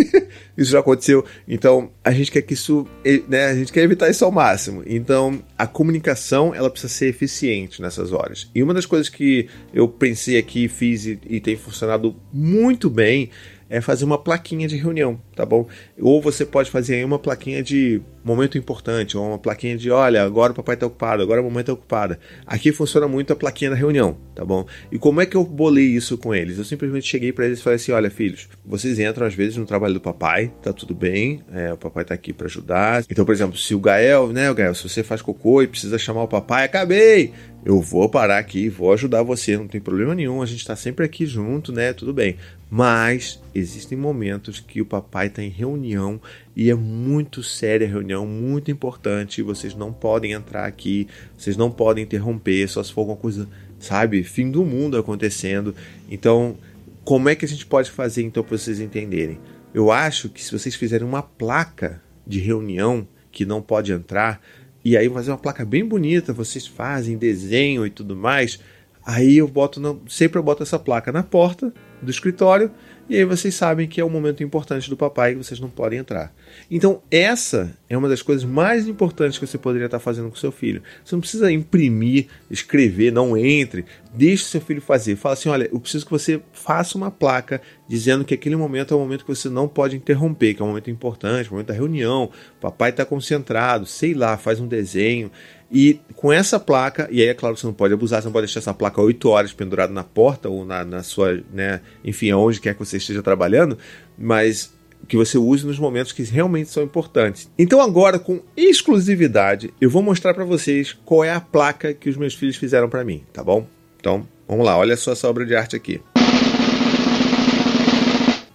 isso 0.58 0.72
já 0.72 0.80
aconteceu. 0.80 1.24
Então, 1.46 1.90
a 2.04 2.10
gente 2.10 2.30
quer 2.30 2.42
que 2.42 2.52
isso, 2.52 2.86
né? 3.26 3.46
A 3.46 3.54
gente 3.54 3.72
quer 3.72 3.82
evitar 3.82 4.10
isso 4.10 4.26
ao 4.26 4.30
máximo 4.30 4.57
máximo. 4.58 4.82
Então, 4.84 5.40
a 5.56 5.66
comunicação 5.66 6.52
ela 6.52 6.68
precisa 6.68 6.92
ser 6.92 7.06
eficiente 7.06 7.80
nessas 7.80 8.12
horas. 8.12 8.50
E 8.54 8.62
uma 8.62 8.74
das 8.74 8.84
coisas 8.84 9.08
que 9.08 9.48
eu 9.72 9.88
pensei 9.88 10.36
aqui, 10.36 10.66
fiz 10.66 11.06
e, 11.06 11.18
e 11.26 11.40
tem 11.40 11.56
funcionado 11.56 12.16
muito 12.32 12.90
bem 12.90 13.30
é 13.70 13.80
fazer 13.80 14.04
uma 14.04 14.18
plaquinha 14.18 14.66
de 14.66 14.76
reunião, 14.76 15.20
tá 15.38 15.46
bom? 15.46 15.68
Ou 16.00 16.20
você 16.20 16.44
pode 16.44 16.68
fazer 16.68 16.96
aí 16.96 17.04
uma 17.04 17.18
plaquinha 17.18 17.62
de 17.62 18.02
momento 18.24 18.58
importante, 18.58 19.16
ou 19.16 19.24
uma 19.24 19.38
plaquinha 19.38 19.76
de 19.76 19.88
olha, 19.88 20.24
agora 20.24 20.50
o 20.50 20.54
papai 20.54 20.74
está 20.74 20.84
ocupado, 20.84 21.22
agora 21.22 21.40
a 21.40 21.44
mamãe 21.44 21.60
está 21.60 21.72
ocupada. 21.72 22.18
Aqui 22.44 22.72
funciona 22.72 23.06
muito 23.06 23.32
a 23.32 23.36
plaquinha 23.36 23.70
da 23.70 23.76
reunião, 23.76 24.16
tá 24.34 24.44
bom? 24.44 24.66
E 24.90 24.98
como 24.98 25.20
é 25.20 25.26
que 25.26 25.36
eu 25.36 25.44
bolei 25.44 25.84
isso 25.84 26.18
com 26.18 26.34
eles? 26.34 26.58
Eu 26.58 26.64
simplesmente 26.64 27.06
cheguei 27.06 27.32
para 27.32 27.46
eles 27.46 27.60
e 27.60 27.62
falei 27.62 27.76
assim: 27.76 27.92
olha, 27.92 28.10
filhos, 28.10 28.48
vocês 28.66 28.98
entram 28.98 29.28
às 29.28 29.34
vezes 29.34 29.56
no 29.56 29.64
trabalho 29.64 29.94
do 29.94 30.00
papai, 30.00 30.52
tá 30.60 30.72
tudo 30.72 30.92
bem, 30.92 31.40
é, 31.54 31.72
o 31.72 31.76
papai 31.76 32.02
está 32.02 32.14
aqui 32.14 32.32
para 32.32 32.46
ajudar. 32.46 33.04
Então, 33.08 33.24
por 33.24 33.32
exemplo, 33.32 33.56
se 33.56 33.76
o 33.76 33.78
Gael, 33.78 34.32
né, 34.32 34.50
o 34.50 34.54
Gael, 34.54 34.74
se 34.74 34.88
você 34.88 35.04
faz 35.04 35.22
cocô 35.22 35.62
e 35.62 35.68
precisa 35.68 35.96
chamar 35.98 36.24
o 36.24 36.28
papai, 36.28 36.64
acabei! 36.64 37.32
Eu 37.64 37.80
vou 37.80 38.08
parar 38.08 38.38
aqui, 38.38 38.68
vou 38.68 38.92
ajudar 38.92 39.22
você, 39.22 39.56
não 39.56 39.66
tem 39.66 39.80
problema 39.80 40.14
nenhum, 40.14 40.40
a 40.40 40.46
gente 40.46 40.60
está 40.60 40.76
sempre 40.76 41.04
aqui 41.04 41.26
junto, 41.26 41.72
né? 41.72 41.92
Tudo 41.92 42.14
bem. 42.14 42.36
Mas 42.70 43.40
existem 43.54 43.96
momentos 43.96 44.60
que 44.60 44.80
o 44.80 44.86
papai 44.86 45.27
está 45.28 45.42
em 45.42 45.48
reunião 45.48 46.20
e 46.56 46.70
é 46.70 46.74
muito 46.74 47.42
séria 47.42 47.86
a 47.86 47.90
reunião, 47.90 48.26
muito 48.26 48.70
importante. 48.70 49.42
Vocês 49.42 49.74
não 49.74 49.92
podem 49.92 50.32
entrar 50.32 50.66
aqui, 50.66 51.06
vocês 51.36 51.56
não 51.56 51.70
podem 51.70 52.04
interromper, 52.04 52.68
só 52.68 52.82
se 52.82 52.92
for 52.92 53.02
alguma 53.02 53.16
coisa, 53.16 53.48
sabe, 53.78 54.22
fim 54.22 54.50
do 54.50 54.64
mundo 54.64 54.98
acontecendo. 54.98 55.74
Então, 56.10 56.56
como 57.04 57.28
é 57.28 57.34
que 57.34 57.44
a 57.44 57.48
gente 57.48 57.64
pode 57.64 57.90
fazer 57.90 58.22
então 58.22 58.42
para 58.42 58.58
vocês 58.58 58.80
entenderem? 58.80 59.38
Eu 59.72 59.90
acho 59.90 60.28
que 60.28 60.42
se 60.42 60.52
vocês 60.52 60.74
fizerem 60.74 61.06
uma 61.06 61.22
placa 61.22 62.02
de 62.26 62.40
reunião 62.40 63.06
que 63.30 63.46
não 63.46 63.62
pode 63.62 63.92
entrar, 63.92 64.42
e 64.84 64.96
aí 64.96 65.08
fazer 65.08 65.30
uma 65.30 65.38
placa 65.38 65.64
bem 65.64 65.84
bonita, 65.84 66.32
vocês 66.32 66.66
fazem 66.66 67.16
desenho 67.16 67.86
e 67.86 67.90
tudo 67.90 68.16
mais, 68.16 68.58
aí 69.04 69.38
eu 69.38 69.48
boto, 69.48 70.02
sempre 70.08 70.38
eu 70.38 70.42
boto 70.42 70.62
essa 70.62 70.78
placa 70.78 71.12
na 71.12 71.22
porta 71.22 71.72
do 72.00 72.10
escritório 72.10 72.70
e 73.08 73.16
aí 73.16 73.24
vocês 73.24 73.54
sabem 73.54 73.88
que 73.88 74.00
é 74.00 74.04
um 74.04 74.10
momento 74.10 74.42
importante 74.42 74.90
do 74.90 74.96
papai 74.96 75.32
que 75.32 75.38
vocês 75.38 75.58
não 75.58 75.70
podem 75.70 75.98
entrar. 75.98 76.32
Então, 76.70 77.02
essa 77.10 77.74
é 77.88 77.96
uma 77.96 78.08
das 78.08 78.20
coisas 78.20 78.44
mais 78.44 78.86
importantes 78.86 79.38
que 79.38 79.46
você 79.46 79.56
poderia 79.56 79.86
estar 79.86 79.98
fazendo 79.98 80.28
com 80.28 80.36
seu 80.36 80.52
filho. 80.52 80.82
Você 81.04 81.14
não 81.14 81.20
precisa 81.20 81.50
imprimir, 81.50 82.26
escrever, 82.50 83.10
não 83.10 83.36
entre. 83.36 83.86
Deixe 84.12 84.44
seu 84.44 84.60
filho 84.60 84.82
fazer. 84.82 85.16
Fala 85.16 85.32
assim: 85.32 85.48
olha, 85.48 85.68
eu 85.72 85.80
preciso 85.80 86.04
que 86.04 86.10
você 86.10 86.40
faça 86.52 86.98
uma 86.98 87.10
placa 87.10 87.62
dizendo 87.88 88.24
que 88.24 88.34
aquele 88.34 88.56
momento 88.56 88.92
é 88.92 88.96
um 88.96 89.00
momento 89.00 89.24
que 89.24 89.34
você 89.34 89.48
não 89.48 89.66
pode 89.66 89.96
interromper, 89.96 90.54
que 90.54 90.60
é 90.60 90.64
um 90.64 90.68
momento 90.68 90.90
importante, 90.90 91.48
um 91.48 91.52
momento 91.52 91.68
da 91.68 91.74
reunião. 91.74 92.24
O 92.24 92.60
papai 92.60 92.90
está 92.90 93.04
concentrado, 93.04 93.86
sei 93.86 94.12
lá, 94.12 94.36
faz 94.36 94.60
um 94.60 94.66
desenho. 94.66 95.30
E 95.70 96.00
com 96.16 96.32
essa 96.32 96.58
placa, 96.58 97.08
e 97.10 97.20
aí 97.20 97.28
é 97.28 97.34
claro 97.34 97.54
que 97.54 97.60
você 97.60 97.66
não 97.66 97.74
pode 97.74 97.92
abusar, 97.92 98.22
você 98.22 98.26
não 98.26 98.32
pode 98.32 98.46
deixar 98.46 98.60
essa 98.60 98.72
placa 98.72 99.02
8 99.02 99.28
horas 99.28 99.52
pendurada 99.52 99.92
na 99.92 100.02
porta 100.02 100.48
ou 100.48 100.64
na, 100.64 100.84
na 100.84 101.02
sua, 101.02 101.42
né, 101.52 101.80
enfim, 102.02 102.30
aonde 102.30 102.58
quer 102.58 102.72
que 102.72 102.80
você 102.80 102.96
esteja 102.96 103.22
trabalhando, 103.22 103.76
mas 104.16 104.72
que 105.06 105.16
você 105.16 105.36
use 105.36 105.66
nos 105.66 105.78
momentos 105.78 106.12
que 106.12 106.22
realmente 106.22 106.70
são 106.70 106.82
importantes. 106.82 107.50
Então 107.58 107.80
agora, 107.80 108.18
com 108.18 108.40
exclusividade, 108.56 109.72
eu 109.80 109.90
vou 109.90 110.02
mostrar 110.02 110.32
para 110.34 110.44
vocês 110.44 110.96
qual 111.04 111.22
é 111.22 111.32
a 111.32 111.40
placa 111.40 111.92
que 111.92 112.08
os 112.08 112.16
meus 112.16 112.34
filhos 112.34 112.56
fizeram 112.56 112.88
para 112.88 113.04
mim, 113.04 113.22
tá 113.32 113.44
bom? 113.44 113.66
Então, 114.00 114.26
vamos 114.46 114.64
lá, 114.64 114.76
olha 114.76 114.96
só 114.96 115.12
essa 115.12 115.28
obra 115.28 115.44
de 115.44 115.54
arte 115.54 115.76
aqui. 115.76 116.00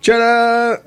Tcharam! 0.01 0.82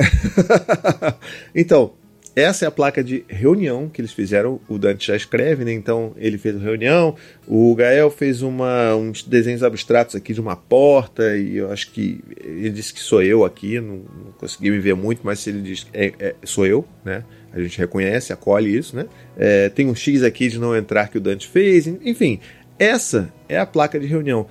então, 1.54 1.95
essa 2.37 2.66
é 2.66 2.69
a 2.69 2.71
placa 2.71 3.02
de 3.02 3.25
reunião 3.26 3.88
que 3.88 3.99
eles 3.99 4.12
fizeram. 4.12 4.61
O 4.69 4.76
Dante 4.76 5.07
já 5.07 5.16
escreve, 5.16 5.64
né? 5.64 5.73
Então 5.73 6.12
ele 6.19 6.37
fez 6.37 6.55
a 6.55 6.59
reunião. 6.59 7.16
O 7.49 7.75
Gael 7.75 8.11
fez 8.11 8.43
uma, 8.43 8.95
uns 8.95 9.23
desenhos 9.23 9.62
abstratos 9.62 10.14
aqui 10.14 10.35
de 10.35 10.40
uma 10.40 10.55
porta. 10.55 11.35
E 11.35 11.57
eu 11.57 11.73
acho 11.73 11.90
que 11.90 12.21
ele 12.45 12.69
disse 12.69 12.93
que 12.93 13.00
sou 13.00 13.23
eu 13.23 13.43
aqui. 13.43 13.81
Não, 13.81 13.97
não 13.97 14.33
consegui 14.37 14.71
me 14.71 14.78
ver 14.78 14.95
muito, 14.95 15.23
mas 15.25 15.47
ele 15.47 15.62
diz 15.62 15.87
é, 15.95 16.12
é, 16.19 16.35
sou 16.45 16.66
eu, 16.66 16.85
né? 17.02 17.25
A 17.55 17.61
gente 17.61 17.78
reconhece, 17.78 18.35
acolhe 18.35 18.76
isso, 18.76 18.95
né? 18.95 19.07
É, 19.35 19.71
tem 19.71 19.88
um 19.88 19.95
X 19.95 20.23
aqui 20.23 20.49
de 20.49 20.59
não 20.59 20.76
entrar 20.76 21.09
que 21.09 21.16
o 21.16 21.21
Dante 21.23 21.49
fez. 21.49 21.87
Enfim, 21.87 22.38
essa 22.78 23.33
é 23.49 23.59
a 23.59 23.64
placa 23.64 23.99
de 23.99 24.07
reunião. 24.07 24.47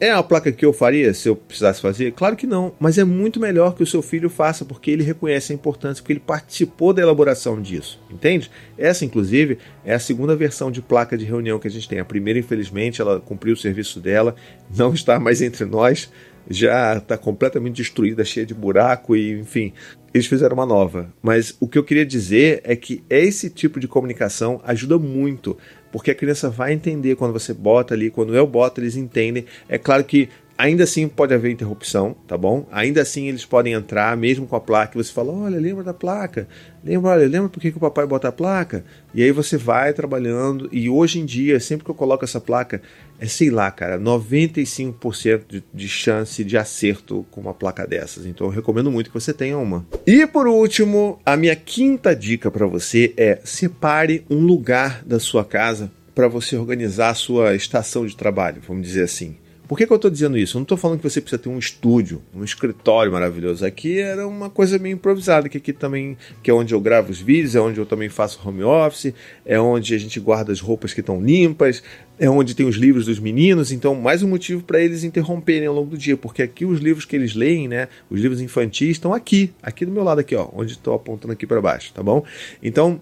É 0.00 0.12
a 0.12 0.22
placa 0.22 0.52
que 0.52 0.64
eu 0.64 0.72
faria 0.72 1.12
se 1.12 1.28
eu 1.28 1.34
precisasse 1.34 1.80
fazer? 1.80 2.12
Claro 2.12 2.36
que 2.36 2.46
não, 2.46 2.72
mas 2.78 2.98
é 2.98 3.04
muito 3.04 3.40
melhor 3.40 3.74
que 3.74 3.82
o 3.82 3.86
seu 3.86 4.00
filho 4.00 4.30
faça 4.30 4.64
porque 4.64 4.92
ele 4.92 5.02
reconhece 5.02 5.52
a 5.52 5.54
importância, 5.56 6.00
porque 6.00 6.12
ele 6.12 6.20
participou 6.20 6.92
da 6.92 7.02
elaboração 7.02 7.60
disso, 7.60 8.00
entende? 8.08 8.48
Essa, 8.76 9.04
inclusive, 9.04 9.58
é 9.84 9.94
a 9.94 9.98
segunda 9.98 10.36
versão 10.36 10.70
de 10.70 10.80
placa 10.80 11.18
de 11.18 11.24
reunião 11.24 11.58
que 11.58 11.66
a 11.66 11.70
gente 11.70 11.88
tem. 11.88 11.98
A 11.98 12.04
primeira, 12.04 12.38
infelizmente, 12.38 13.00
ela 13.00 13.18
cumpriu 13.18 13.54
o 13.54 13.56
serviço 13.56 13.98
dela, 13.98 14.36
não 14.72 14.94
está 14.94 15.18
mais 15.18 15.42
entre 15.42 15.64
nós, 15.64 16.08
já 16.48 16.96
está 16.96 17.18
completamente 17.18 17.76
destruída, 17.76 18.24
cheia 18.24 18.46
de 18.46 18.54
buraco 18.54 19.16
e, 19.16 19.32
enfim, 19.40 19.72
eles 20.14 20.26
fizeram 20.26 20.54
uma 20.54 20.64
nova. 20.64 21.12
Mas 21.20 21.56
o 21.60 21.68
que 21.68 21.76
eu 21.76 21.84
queria 21.84 22.06
dizer 22.06 22.60
é 22.64 22.74
que 22.74 23.02
esse 23.10 23.50
tipo 23.50 23.78
de 23.78 23.86
comunicação 23.86 24.60
ajuda 24.64 24.98
muito 24.98 25.58
porque 25.90 26.10
a 26.10 26.14
criança 26.14 26.50
vai 26.50 26.72
entender 26.72 27.16
quando 27.16 27.32
você 27.32 27.52
bota 27.52 27.94
ali, 27.94 28.10
quando 28.10 28.34
eu 28.34 28.46
boto, 28.46 28.80
eles 28.80 28.96
entendem. 28.96 29.44
É 29.68 29.78
claro 29.78 30.04
que 30.04 30.28
ainda 30.58 30.82
assim 30.82 31.06
pode 31.06 31.32
haver 31.32 31.52
interrupção, 31.52 32.16
tá 32.26 32.36
bom? 32.36 32.66
Ainda 32.72 33.00
assim 33.00 33.28
eles 33.28 33.44
podem 33.44 33.74
entrar, 33.74 34.16
mesmo 34.16 34.44
com 34.44 34.56
a 34.56 34.60
placa, 34.60 34.98
e 34.98 35.04
você 35.04 35.12
fala, 35.12 35.32
olha, 35.32 35.56
lembra 35.56 35.84
da 35.84 35.94
placa? 35.94 36.48
Lembra, 36.82 37.12
olha, 37.12 37.28
lembra 37.28 37.48
por 37.48 37.60
que, 37.60 37.68
o 37.68 37.78
papai 37.78 38.04
bota 38.06 38.26
a 38.26 38.32
placa? 38.32 38.84
E 39.14 39.22
aí 39.22 39.30
você 39.30 39.56
vai 39.56 39.92
trabalhando, 39.92 40.68
e 40.72 40.90
hoje 40.90 41.20
em 41.20 41.24
dia, 41.24 41.60
sempre 41.60 41.84
que 41.84 41.90
eu 41.90 41.94
coloco 41.94 42.24
essa 42.24 42.40
placa, 42.40 42.82
é 43.20 43.26
sei 43.26 43.50
lá, 43.50 43.70
cara, 43.70 44.00
95% 44.00 45.42
de, 45.48 45.64
de 45.72 45.88
chance 45.88 46.42
de 46.42 46.58
acerto 46.58 47.24
com 47.30 47.40
uma 47.40 47.54
placa 47.54 47.86
dessas. 47.86 48.26
Então 48.26 48.48
eu 48.48 48.52
recomendo 48.52 48.90
muito 48.90 49.10
que 49.10 49.20
você 49.20 49.32
tenha 49.32 49.56
uma. 49.56 49.86
E 50.04 50.26
por 50.26 50.48
último, 50.48 51.20
a 51.24 51.36
minha 51.36 51.54
quinta 51.54 52.16
dica 52.16 52.50
para 52.50 52.66
você 52.66 53.14
é 53.16 53.38
separe 53.44 54.24
um 54.28 54.40
lugar 54.40 55.04
da 55.04 55.20
sua 55.20 55.44
casa 55.44 55.90
para 56.14 56.26
você 56.26 56.56
organizar 56.56 57.10
a 57.10 57.14
sua 57.14 57.54
estação 57.54 58.04
de 58.04 58.16
trabalho, 58.16 58.60
vamos 58.66 58.84
dizer 58.84 59.04
assim. 59.04 59.36
Por 59.68 59.76
que, 59.76 59.86
que 59.86 59.92
eu 59.92 59.96
estou 59.96 60.10
dizendo 60.10 60.38
isso? 60.38 60.56
Eu 60.56 60.60
não 60.60 60.64
estou 60.64 60.78
falando 60.78 60.96
que 60.98 61.08
você 61.08 61.20
precisa 61.20 61.40
ter 61.40 61.50
um 61.50 61.58
estúdio, 61.58 62.22
um 62.34 62.42
escritório 62.42 63.12
maravilhoso. 63.12 63.66
Aqui 63.66 63.98
era 63.98 64.26
uma 64.26 64.48
coisa 64.48 64.78
meio 64.78 64.94
improvisada, 64.94 65.46
que 65.46 65.58
aqui 65.58 65.74
também 65.74 66.16
que 66.42 66.50
é 66.50 66.54
onde 66.54 66.72
eu 66.72 66.80
gravo 66.80 67.10
os 67.10 67.20
vídeos, 67.20 67.54
é 67.54 67.60
onde 67.60 67.78
eu 67.78 67.84
também 67.84 68.08
faço 68.08 68.40
home 68.42 68.62
office, 68.62 69.12
é 69.44 69.60
onde 69.60 69.94
a 69.94 69.98
gente 69.98 70.18
guarda 70.18 70.50
as 70.50 70.60
roupas 70.60 70.94
que 70.94 71.00
estão 71.00 71.20
limpas, 71.20 71.82
é 72.18 72.30
onde 72.30 72.54
tem 72.54 72.64
os 72.64 72.76
livros 72.76 73.04
dos 73.04 73.18
meninos. 73.18 73.70
Então, 73.70 73.94
mais 73.94 74.22
um 74.22 74.28
motivo 74.28 74.62
para 74.62 74.80
eles 74.80 75.04
interromperem 75.04 75.68
ao 75.68 75.74
longo 75.74 75.90
do 75.90 75.98
dia, 75.98 76.16
porque 76.16 76.42
aqui 76.42 76.64
os 76.64 76.80
livros 76.80 77.04
que 77.04 77.14
eles 77.14 77.34
leem, 77.34 77.68
né, 77.68 77.88
os 78.08 78.22
livros 78.22 78.40
infantis, 78.40 78.92
estão 78.92 79.12
aqui, 79.12 79.52
aqui 79.62 79.84
do 79.84 79.92
meu 79.92 80.02
lado 80.02 80.20
aqui, 80.22 80.34
ó, 80.34 80.48
onde 80.54 80.72
estou 80.72 80.94
apontando 80.94 81.34
aqui 81.34 81.46
para 81.46 81.60
baixo, 81.60 81.92
tá 81.92 82.02
bom? 82.02 82.24
Então, 82.62 82.98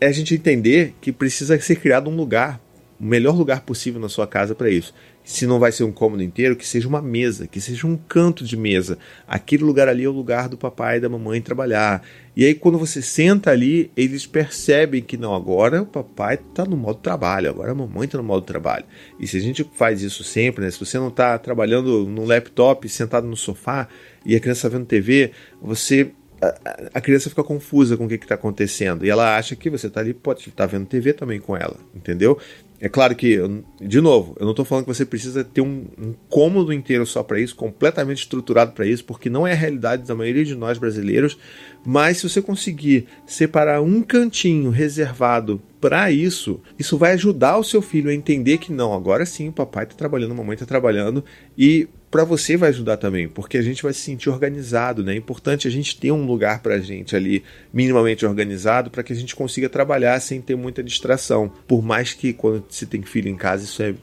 é 0.00 0.06
a 0.06 0.12
gente 0.12 0.32
entender 0.32 0.94
que 1.00 1.10
precisa 1.10 1.58
ser 1.58 1.74
criado 1.74 2.08
um 2.08 2.14
lugar 2.14 2.62
o 2.98 3.04
melhor 3.04 3.36
lugar 3.36 3.62
possível 3.62 4.00
na 4.00 4.08
sua 4.08 4.26
casa 4.26 4.54
para 4.54 4.70
isso. 4.70 4.94
Se 5.24 5.46
não 5.46 5.58
vai 5.58 5.72
ser 5.72 5.84
um 5.84 5.90
cômodo 5.90 6.22
inteiro, 6.22 6.54
que 6.54 6.66
seja 6.66 6.86
uma 6.86 7.00
mesa, 7.00 7.46
que 7.46 7.58
seja 7.58 7.86
um 7.86 7.96
canto 7.96 8.44
de 8.44 8.56
mesa. 8.58 8.98
Aquele 9.26 9.64
lugar 9.64 9.88
ali 9.88 10.04
é 10.04 10.08
o 10.08 10.12
lugar 10.12 10.50
do 10.50 10.58
papai 10.58 10.98
e 10.98 11.00
da 11.00 11.08
mamãe 11.08 11.40
trabalhar. 11.40 12.02
E 12.36 12.44
aí, 12.44 12.54
quando 12.54 12.78
você 12.78 13.00
senta 13.00 13.50
ali, 13.50 13.90
eles 13.96 14.26
percebem 14.26 15.02
que 15.02 15.16
não, 15.16 15.34
agora 15.34 15.80
o 15.80 15.86
papai 15.86 16.34
está 16.34 16.66
no 16.66 16.76
modo 16.76 16.98
trabalho, 16.98 17.48
agora 17.48 17.72
a 17.72 17.74
mamãe 17.74 18.04
está 18.04 18.18
no 18.18 18.24
modo 18.24 18.44
trabalho. 18.44 18.84
E 19.18 19.26
se 19.26 19.38
a 19.38 19.40
gente 19.40 19.68
faz 19.74 20.02
isso 20.02 20.22
sempre, 20.22 20.62
né? 20.62 20.70
Se 20.70 20.78
você 20.78 20.98
não 20.98 21.08
está 21.08 21.38
trabalhando 21.38 22.04
no 22.06 22.24
laptop, 22.26 22.86
sentado 22.88 23.26
no 23.26 23.36
sofá 23.36 23.88
e 24.26 24.36
a 24.36 24.40
criança 24.40 24.68
tá 24.68 24.76
vendo 24.76 24.86
TV, 24.86 25.30
você 25.62 26.12
a, 26.92 27.00
criança 27.00 27.30
fica 27.30 27.42
confusa 27.42 27.96
com 27.96 28.04
o 28.04 28.08
que 28.08 28.14
está 28.14 28.34
acontecendo 28.34 29.04
e 29.04 29.10
ela 29.10 29.36
acha 29.36 29.56
que 29.56 29.70
você 29.70 29.86
está 29.86 30.00
ali, 30.00 30.12
pode 30.12 30.40
estar 30.40 30.52
tá 30.52 30.66
vendo 30.66 30.86
TV 30.86 31.12
também 31.12 31.40
com 31.40 31.56
ela, 31.56 31.76
entendeu? 31.94 32.38
É 32.84 32.88
claro 32.90 33.16
que, 33.16 33.40
de 33.80 33.98
novo, 33.98 34.36
eu 34.38 34.44
não 34.44 34.50
estou 34.50 34.62
falando 34.62 34.84
que 34.84 34.94
você 34.94 35.06
precisa 35.06 35.42
ter 35.42 35.62
um, 35.62 35.86
um 35.98 36.14
cômodo 36.28 36.70
inteiro 36.70 37.06
só 37.06 37.22
para 37.22 37.40
isso, 37.40 37.56
completamente 37.56 38.18
estruturado 38.18 38.72
para 38.72 38.84
isso, 38.84 39.02
porque 39.06 39.30
não 39.30 39.46
é 39.46 39.52
a 39.52 39.56
realidade 39.56 40.06
da 40.06 40.14
maioria 40.14 40.44
de 40.44 40.54
nós 40.54 40.76
brasileiros. 40.76 41.38
Mas 41.82 42.18
se 42.18 42.28
você 42.28 42.42
conseguir 42.42 43.06
separar 43.24 43.80
um 43.80 44.02
cantinho 44.02 44.68
reservado 44.68 45.62
para 45.80 46.10
isso, 46.10 46.60
isso 46.78 46.98
vai 46.98 47.12
ajudar 47.12 47.56
o 47.56 47.64
seu 47.64 47.80
filho 47.80 48.10
a 48.10 48.14
entender 48.14 48.58
que 48.58 48.70
não, 48.70 48.92
agora 48.92 49.24
sim 49.24 49.48
o 49.48 49.52
papai 49.52 49.84
está 49.84 49.96
trabalhando, 49.96 50.32
a 50.32 50.36
mamãe 50.36 50.52
está 50.52 50.66
trabalhando 50.66 51.24
e 51.56 51.88
para 52.14 52.22
você 52.22 52.56
vai 52.56 52.68
ajudar 52.68 52.96
também, 52.96 53.26
porque 53.26 53.58
a 53.58 53.62
gente 53.62 53.82
vai 53.82 53.92
se 53.92 53.98
sentir 53.98 54.30
organizado, 54.30 55.02
né? 55.02 55.14
É 55.14 55.16
importante 55.16 55.66
a 55.66 55.70
gente 55.70 55.98
ter 55.98 56.12
um 56.12 56.24
lugar 56.24 56.60
para 56.60 56.76
a 56.76 56.78
gente 56.78 57.16
ali 57.16 57.42
minimamente 57.72 58.24
organizado 58.24 58.88
para 58.88 59.02
que 59.02 59.12
a 59.12 59.16
gente 59.16 59.34
consiga 59.34 59.68
trabalhar 59.68 60.20
sem 60.20 60.40
ter 60.40 60.54
muita 60.54 60.80
distração. 60.80 61.50
Por 61.66 61.82
mais 61.82 62.12
que 62.12 62.32
quando 62.32 62.66
se 62.70 62.86
tem 62.86 63.02
filho 63.02 63.28
em 63.28 63.34
casa 63.34 63.64
isso 63.64 63.82
é 63.82 63.96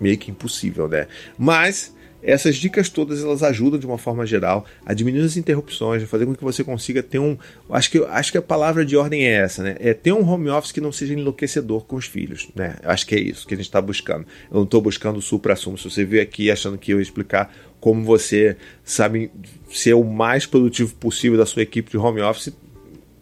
meio 0.00 0.16
que 0.16 0.30
impossível, 0.30 0.88
né? 0.88 1.08
Mas 1.36 1.94
essas 2.26 2.56
dicas 2.56 2.88
todas 2.88 3.22
elas 3.22 3.42
ajudam 3.42 3.78
de 3.78 3.86
uma 3.86 3.96
forma 3.96 4.26
geral 4.26 4.66
a 4.84 4.92
diminuir 4.92 5.24
as 5.24 5.36
interrupções, 5.36 6.02
a 6.02 6.06
fazer 6.06 6.26
com 6.26 6.34
que 6.34 6.42
você 6.42 6.64
consiga 6.64 7.02
ter 7.02 7.20
um. 7.20 7.38
Acho 7.70 7.90
que, 7.90 7.98
acho 7.98 8.32
que 8.32 8.38
a 8.38 8.42
palavra 8.42 8.84
de 8.84 8.96
ordem 8.96 9.26
é 9.26 9.32
essa, 9.32 9.62
né? 9.62 9.76
É 9.78 9.94
ter 9.94 10.12
um 10.12 10.28
home 10.28 10.48
office 10.50 10.72
que 10.72 10.80
não 10.80 10.90
seja 10.90 11.14
enlouquecedor 11.14 11.84
com 11.84 11.94
os 11.94 12.06
filhos, 12.06 12.48
né? 12.54 12.76
Acho 12.82 13.06
que 13.06 13.14
é 13.14 13.20
isso 13.20 13.46
que 13.46 13.54
a 13.54 13.56
gente 13.56 13.66
está 13.66 13.80
buscando. 13.80 14.26
Eu 14.50 14.56
não 14.56 14.64
estou 14.64 14.82
buscando 14.82 15.18
o 15.18 15.22
supra-sumo. 15.22 15.78
Se 15.78 15.88
você 15.88 16.04
veio 16.04 16.22
aqui 16.22 16.50
achando 16.50 16.76
que 16.76 16.92
eu 16.92 16.98
ia 16.98 17.02
explicar 17.02 17.54
como 17.78 18.02
você 18.02 18.56
sabe 18.84 19.30
ser 19.70 19.94
o 19.94 20.02
mais 20.02 20.46
produtivo 20.46 20.94
possível 20.96 21.38
da 21.38 21.46
sua 21.46 21.62
equipe 21.62 21.90
de 21.90 21.96
home 21.96 22.20
office, 22.20 22.52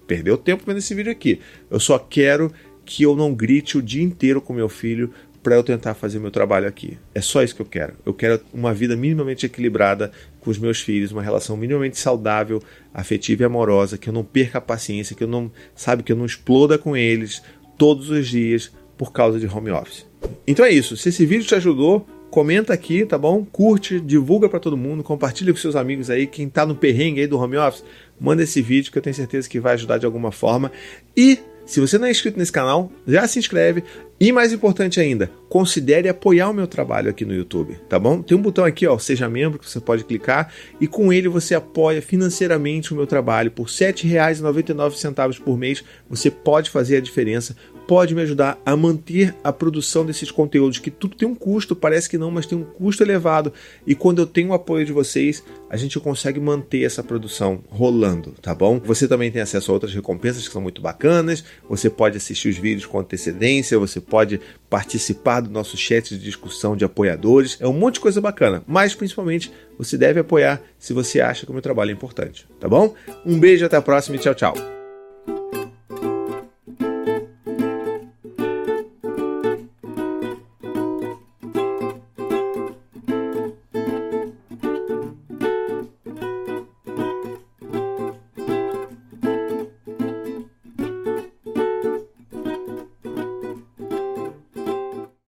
perdeu 0.06 0.38
tempo 0.38 0.62
vendo 0.66 0.78
esse 0.78 0.94
vídeo 0.94 1.12
aqui. 1.12 1.40
Eu 1.70 1.78
só 1.78 1.98
quero 1.98 2.50
que 2.84 3.02
eu 3.02 3.16
não 3.16 3.34
grite 3.34 3.76
o 3.76 3.82
dia 3.82 4.02
inteiro 4.02 4.40
com 4.40 4.52
meu 4.52 4.68
filho 4.68 5.12
para 5.44 5.56
eu 5.56 5.62
tentar 5.62 5.92
fazer 5.92 6.18
meu 6.18 6.30
trabalho 6.30 6.66
aqui. 6.66 6.96
É 7.14 7.20
só 7.20 7.42
isso 7.42 7.54
que 7.54 7.60
eu 7.60 7.66
quero. 7.66 7.92
Eu 8.04 8.14
quero 8.14 8.40
uma 8.52 8.72
vida 8.72 8.96
minimamente 8.96 9.44
equilibrada 9.44 10.10
com 10.40 10.50
os 10.50 10.58
meus 10.58 10.80
filhos, 10.80 11.12
uma 11.12 11.22
relação 11.22 11.54
minimamente 11.54 11.98
saudável, 11.98 12.62
afetiva 12.94 13.42
e 13.42 13.46
amorosa, 13.46 13.98
que 13.98 14.08
eu 14.08 14.12
não 14.12 14.24
perca 14.24 14.56
a 14.56 14.60
paciência, 14.62 15.14
que 15.14 15.22
eu 15.22 15.28
não, 15.28 15.52
sabe, 15.76 16.02
que 16.02 16.10
eu 16.10 16.16
não 16.16 16.24
exploda 16.24 16.78
com 16.78 16.96
eles 16.96 17.42
todos 17.76 18.08
os 18.08 18.26
dias 18.26 18.72
por 18.96 19.12
causa 19.12 19.38
de 19.38 19.46
home 19.46 19.70
office. 19.70 20.06
Então 20.46 20.64
é 20.64 20.70
isso. 20.70 20.96
Se 20.96 21.10
esse 21.10 21.26
vídeo 21.26 21.46
te 21.46 21.54
ajudou, 21.54 22.06
comenta 22.30 22.72
aqui, 22.72 23.04
tá 23.04 23.18
bom? 23.18 23.44
Curte, 23.44 24.00
divulga 24.00 24.48
para 24.48 24.58
todo 24.58 24.78
mundo, 24.78 25.04
compartilha 25.04 25.52
com 25.52 25.58
seus 25.58 25.76
amigos 25.76 26.08
aí, 26.08 26.26
quem 26.26 26.48
tá 26.48 26.64
no 26.64 26.74
perrengue 26.74 27.20
aí 27.20 27.26
do 27.26 27.38
home 27.38 27.58
office, 27.58 27.84
manda 28.18 28.42
esse 28.42 28.62
vídeo 28.62 28.90
que 28.90 28.96
eu 28.96 29.02
tenho 29.02 29.14
certeza 29.14 29.46
que 29.46 29.60
vai 29.60 29.74
ajudar 29.74 29.98
de 29.98 30.06
alguma 30.06 30.32
forma. 30.32 30.72
E 31.14 31.38
se 31.66 31.80
você 31.80 31.98
não 31.98 32.06
é 32.06 32.10
inscrito 32.10 32.38
nesse 32.38 32.52
canal, 32.52 32.90
já 33.06 33.26
se 33.26 33.38
inscreve. 33.38 33.82
E 34.20 34.30
mais 34.30 34.52
importante 34.52 35.00
ainda, 35.00 35.30
considere 35.48 36.08
apoiar 36.08 36.48
o 36.48 36.54
meu 36.54 36.66
trabalho 36.66 37.10
aqui 37.10 37.24
no 37.24 37.34
YouTube, 37.34 37.78
tá 37.88 37.98
bom? 37.98 38.22
Tem 38.22 38.36
um 38.36 38.40
botão 38.40 38.64
aqui, 38.64 38.86
ó, 38.86 38.96
seja 38.96 39.28
membro, 39.28 39.58
que 39.58 39.68
você 39.68 39.80
pode 39.80 40.04
clicar 40.04 40.52
e 40.80 40.86
com 40.86 41.12
ele 41.12 41.28
você 41.28 41.54
apoia 41.54 42.00
financeiramente 42.00 42.92
o 42.92 42.96
meu 42.96 43.06
trabalho. 43.06 43.50
Por 43.50 43.66
R$ 43.66 43.72
7,99 43.72 45.40
por 45.40 45.58
mês, 45.58 45.84
você 46.08 46.30
pode 46.30 46.70
fazer 46.70 46.98
a 46.98 47.00
diferença 47.00 47.56
pode 47.86 48.14
me 48.14 48.22
ajudar 48.22 48.60
a 48.64 48.76
manter 48.76 49.34
a 49.42 49.52
produção 49.52 50.04
desses 50.04 50.30
conteúdos, 50.30 50.78
que 50.78 50.90
tudo 50.90 51.16
tem 51.16 51.28
um 51.28 51.34
custo, 51.34 51.76
parece 51.76 52.08
que 52.08 52.18
não, 52.18 52.30
mas 52.30 52.46
tem 52.46 52.56
um 52.56 52.64
custo 52.64 53.02
elevado. 53.02 53.52
E 53.86 53.94
quando 53.94 54.20
eu 54.20 54.26
tenho 54.26 54.50
o 54.50 54.54
apoio 54.54 54.84
de 54.84 54.92
vocês, 54.92 55.44
a 55.68 55.76
gente 55.76 55.98
consegue 55.98 56.40
manter 56.40 56.84
essa 56.84 57.02
produção 57.02 57.62
rolando, 57.68 58.32
tá 58.40 58.54
bom? 58.54 58.80
Você 58.84 59.08
também 59.08 59.30
tem 59.30 59.42
acesso 59.42 59.70
a 59.70 59.74
outras 59.74 59.94
recompensas 59.94 60.46
que 60.46 60.52
são 60.52 60.62
muito 60.62 60.80
bacanas, 60.80 61.44
você 61.68 61.90
pode 61.90 62.16
assistir 62.16 62.48
os 62.48 62.56
vídeos 62.56 62.86
com 62.86 62.98
antecedência, 62.98 63.78
você 63.78 64.00
pode 64.00 64.40
participar 64.70 65.40
do 65.40 65.50
nosso 65.50 65.76
chat 65.76 66.16
de 66.16 66.22
discussão 66.22 66.76
de 66.76 66.84
apoiadores, 66.84 67.56
é 67.60 67.66
um 67.66 67.72
monte 67.72 67.94
de 67.94 68.00
coisa 68.00 68.20
bacana, 68.20 68.62
mas 68.66 68.94
principalmente 68.94 69.52
você 69.78 69.98
deve 69.98 70.20
apoiar 70.20 70.60
se 70.78 70.92
você 70.92 71.20
acha 71.20 71.44
que 71.44 71.50
o 71.50 71.54
meu 71.54 71.62
trabalho 71.62 71.90
é 71.90 71.92
importante, 71.92 72.46
tá 72.60 72.68
bom? 72.68 72.94
Um 73.24 73.38
beijo, 73.38 73.64
até 73.64 73.76
a 73.76 73.82
próxima 73.82 74.16
e 74.16 74.18
tchau, 74.18 74.34
tchau. 74.34 74.83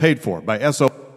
paid 0.00 0.20
for 0.20 0.40
by 0.40 0.70
SO. 0.72 1.09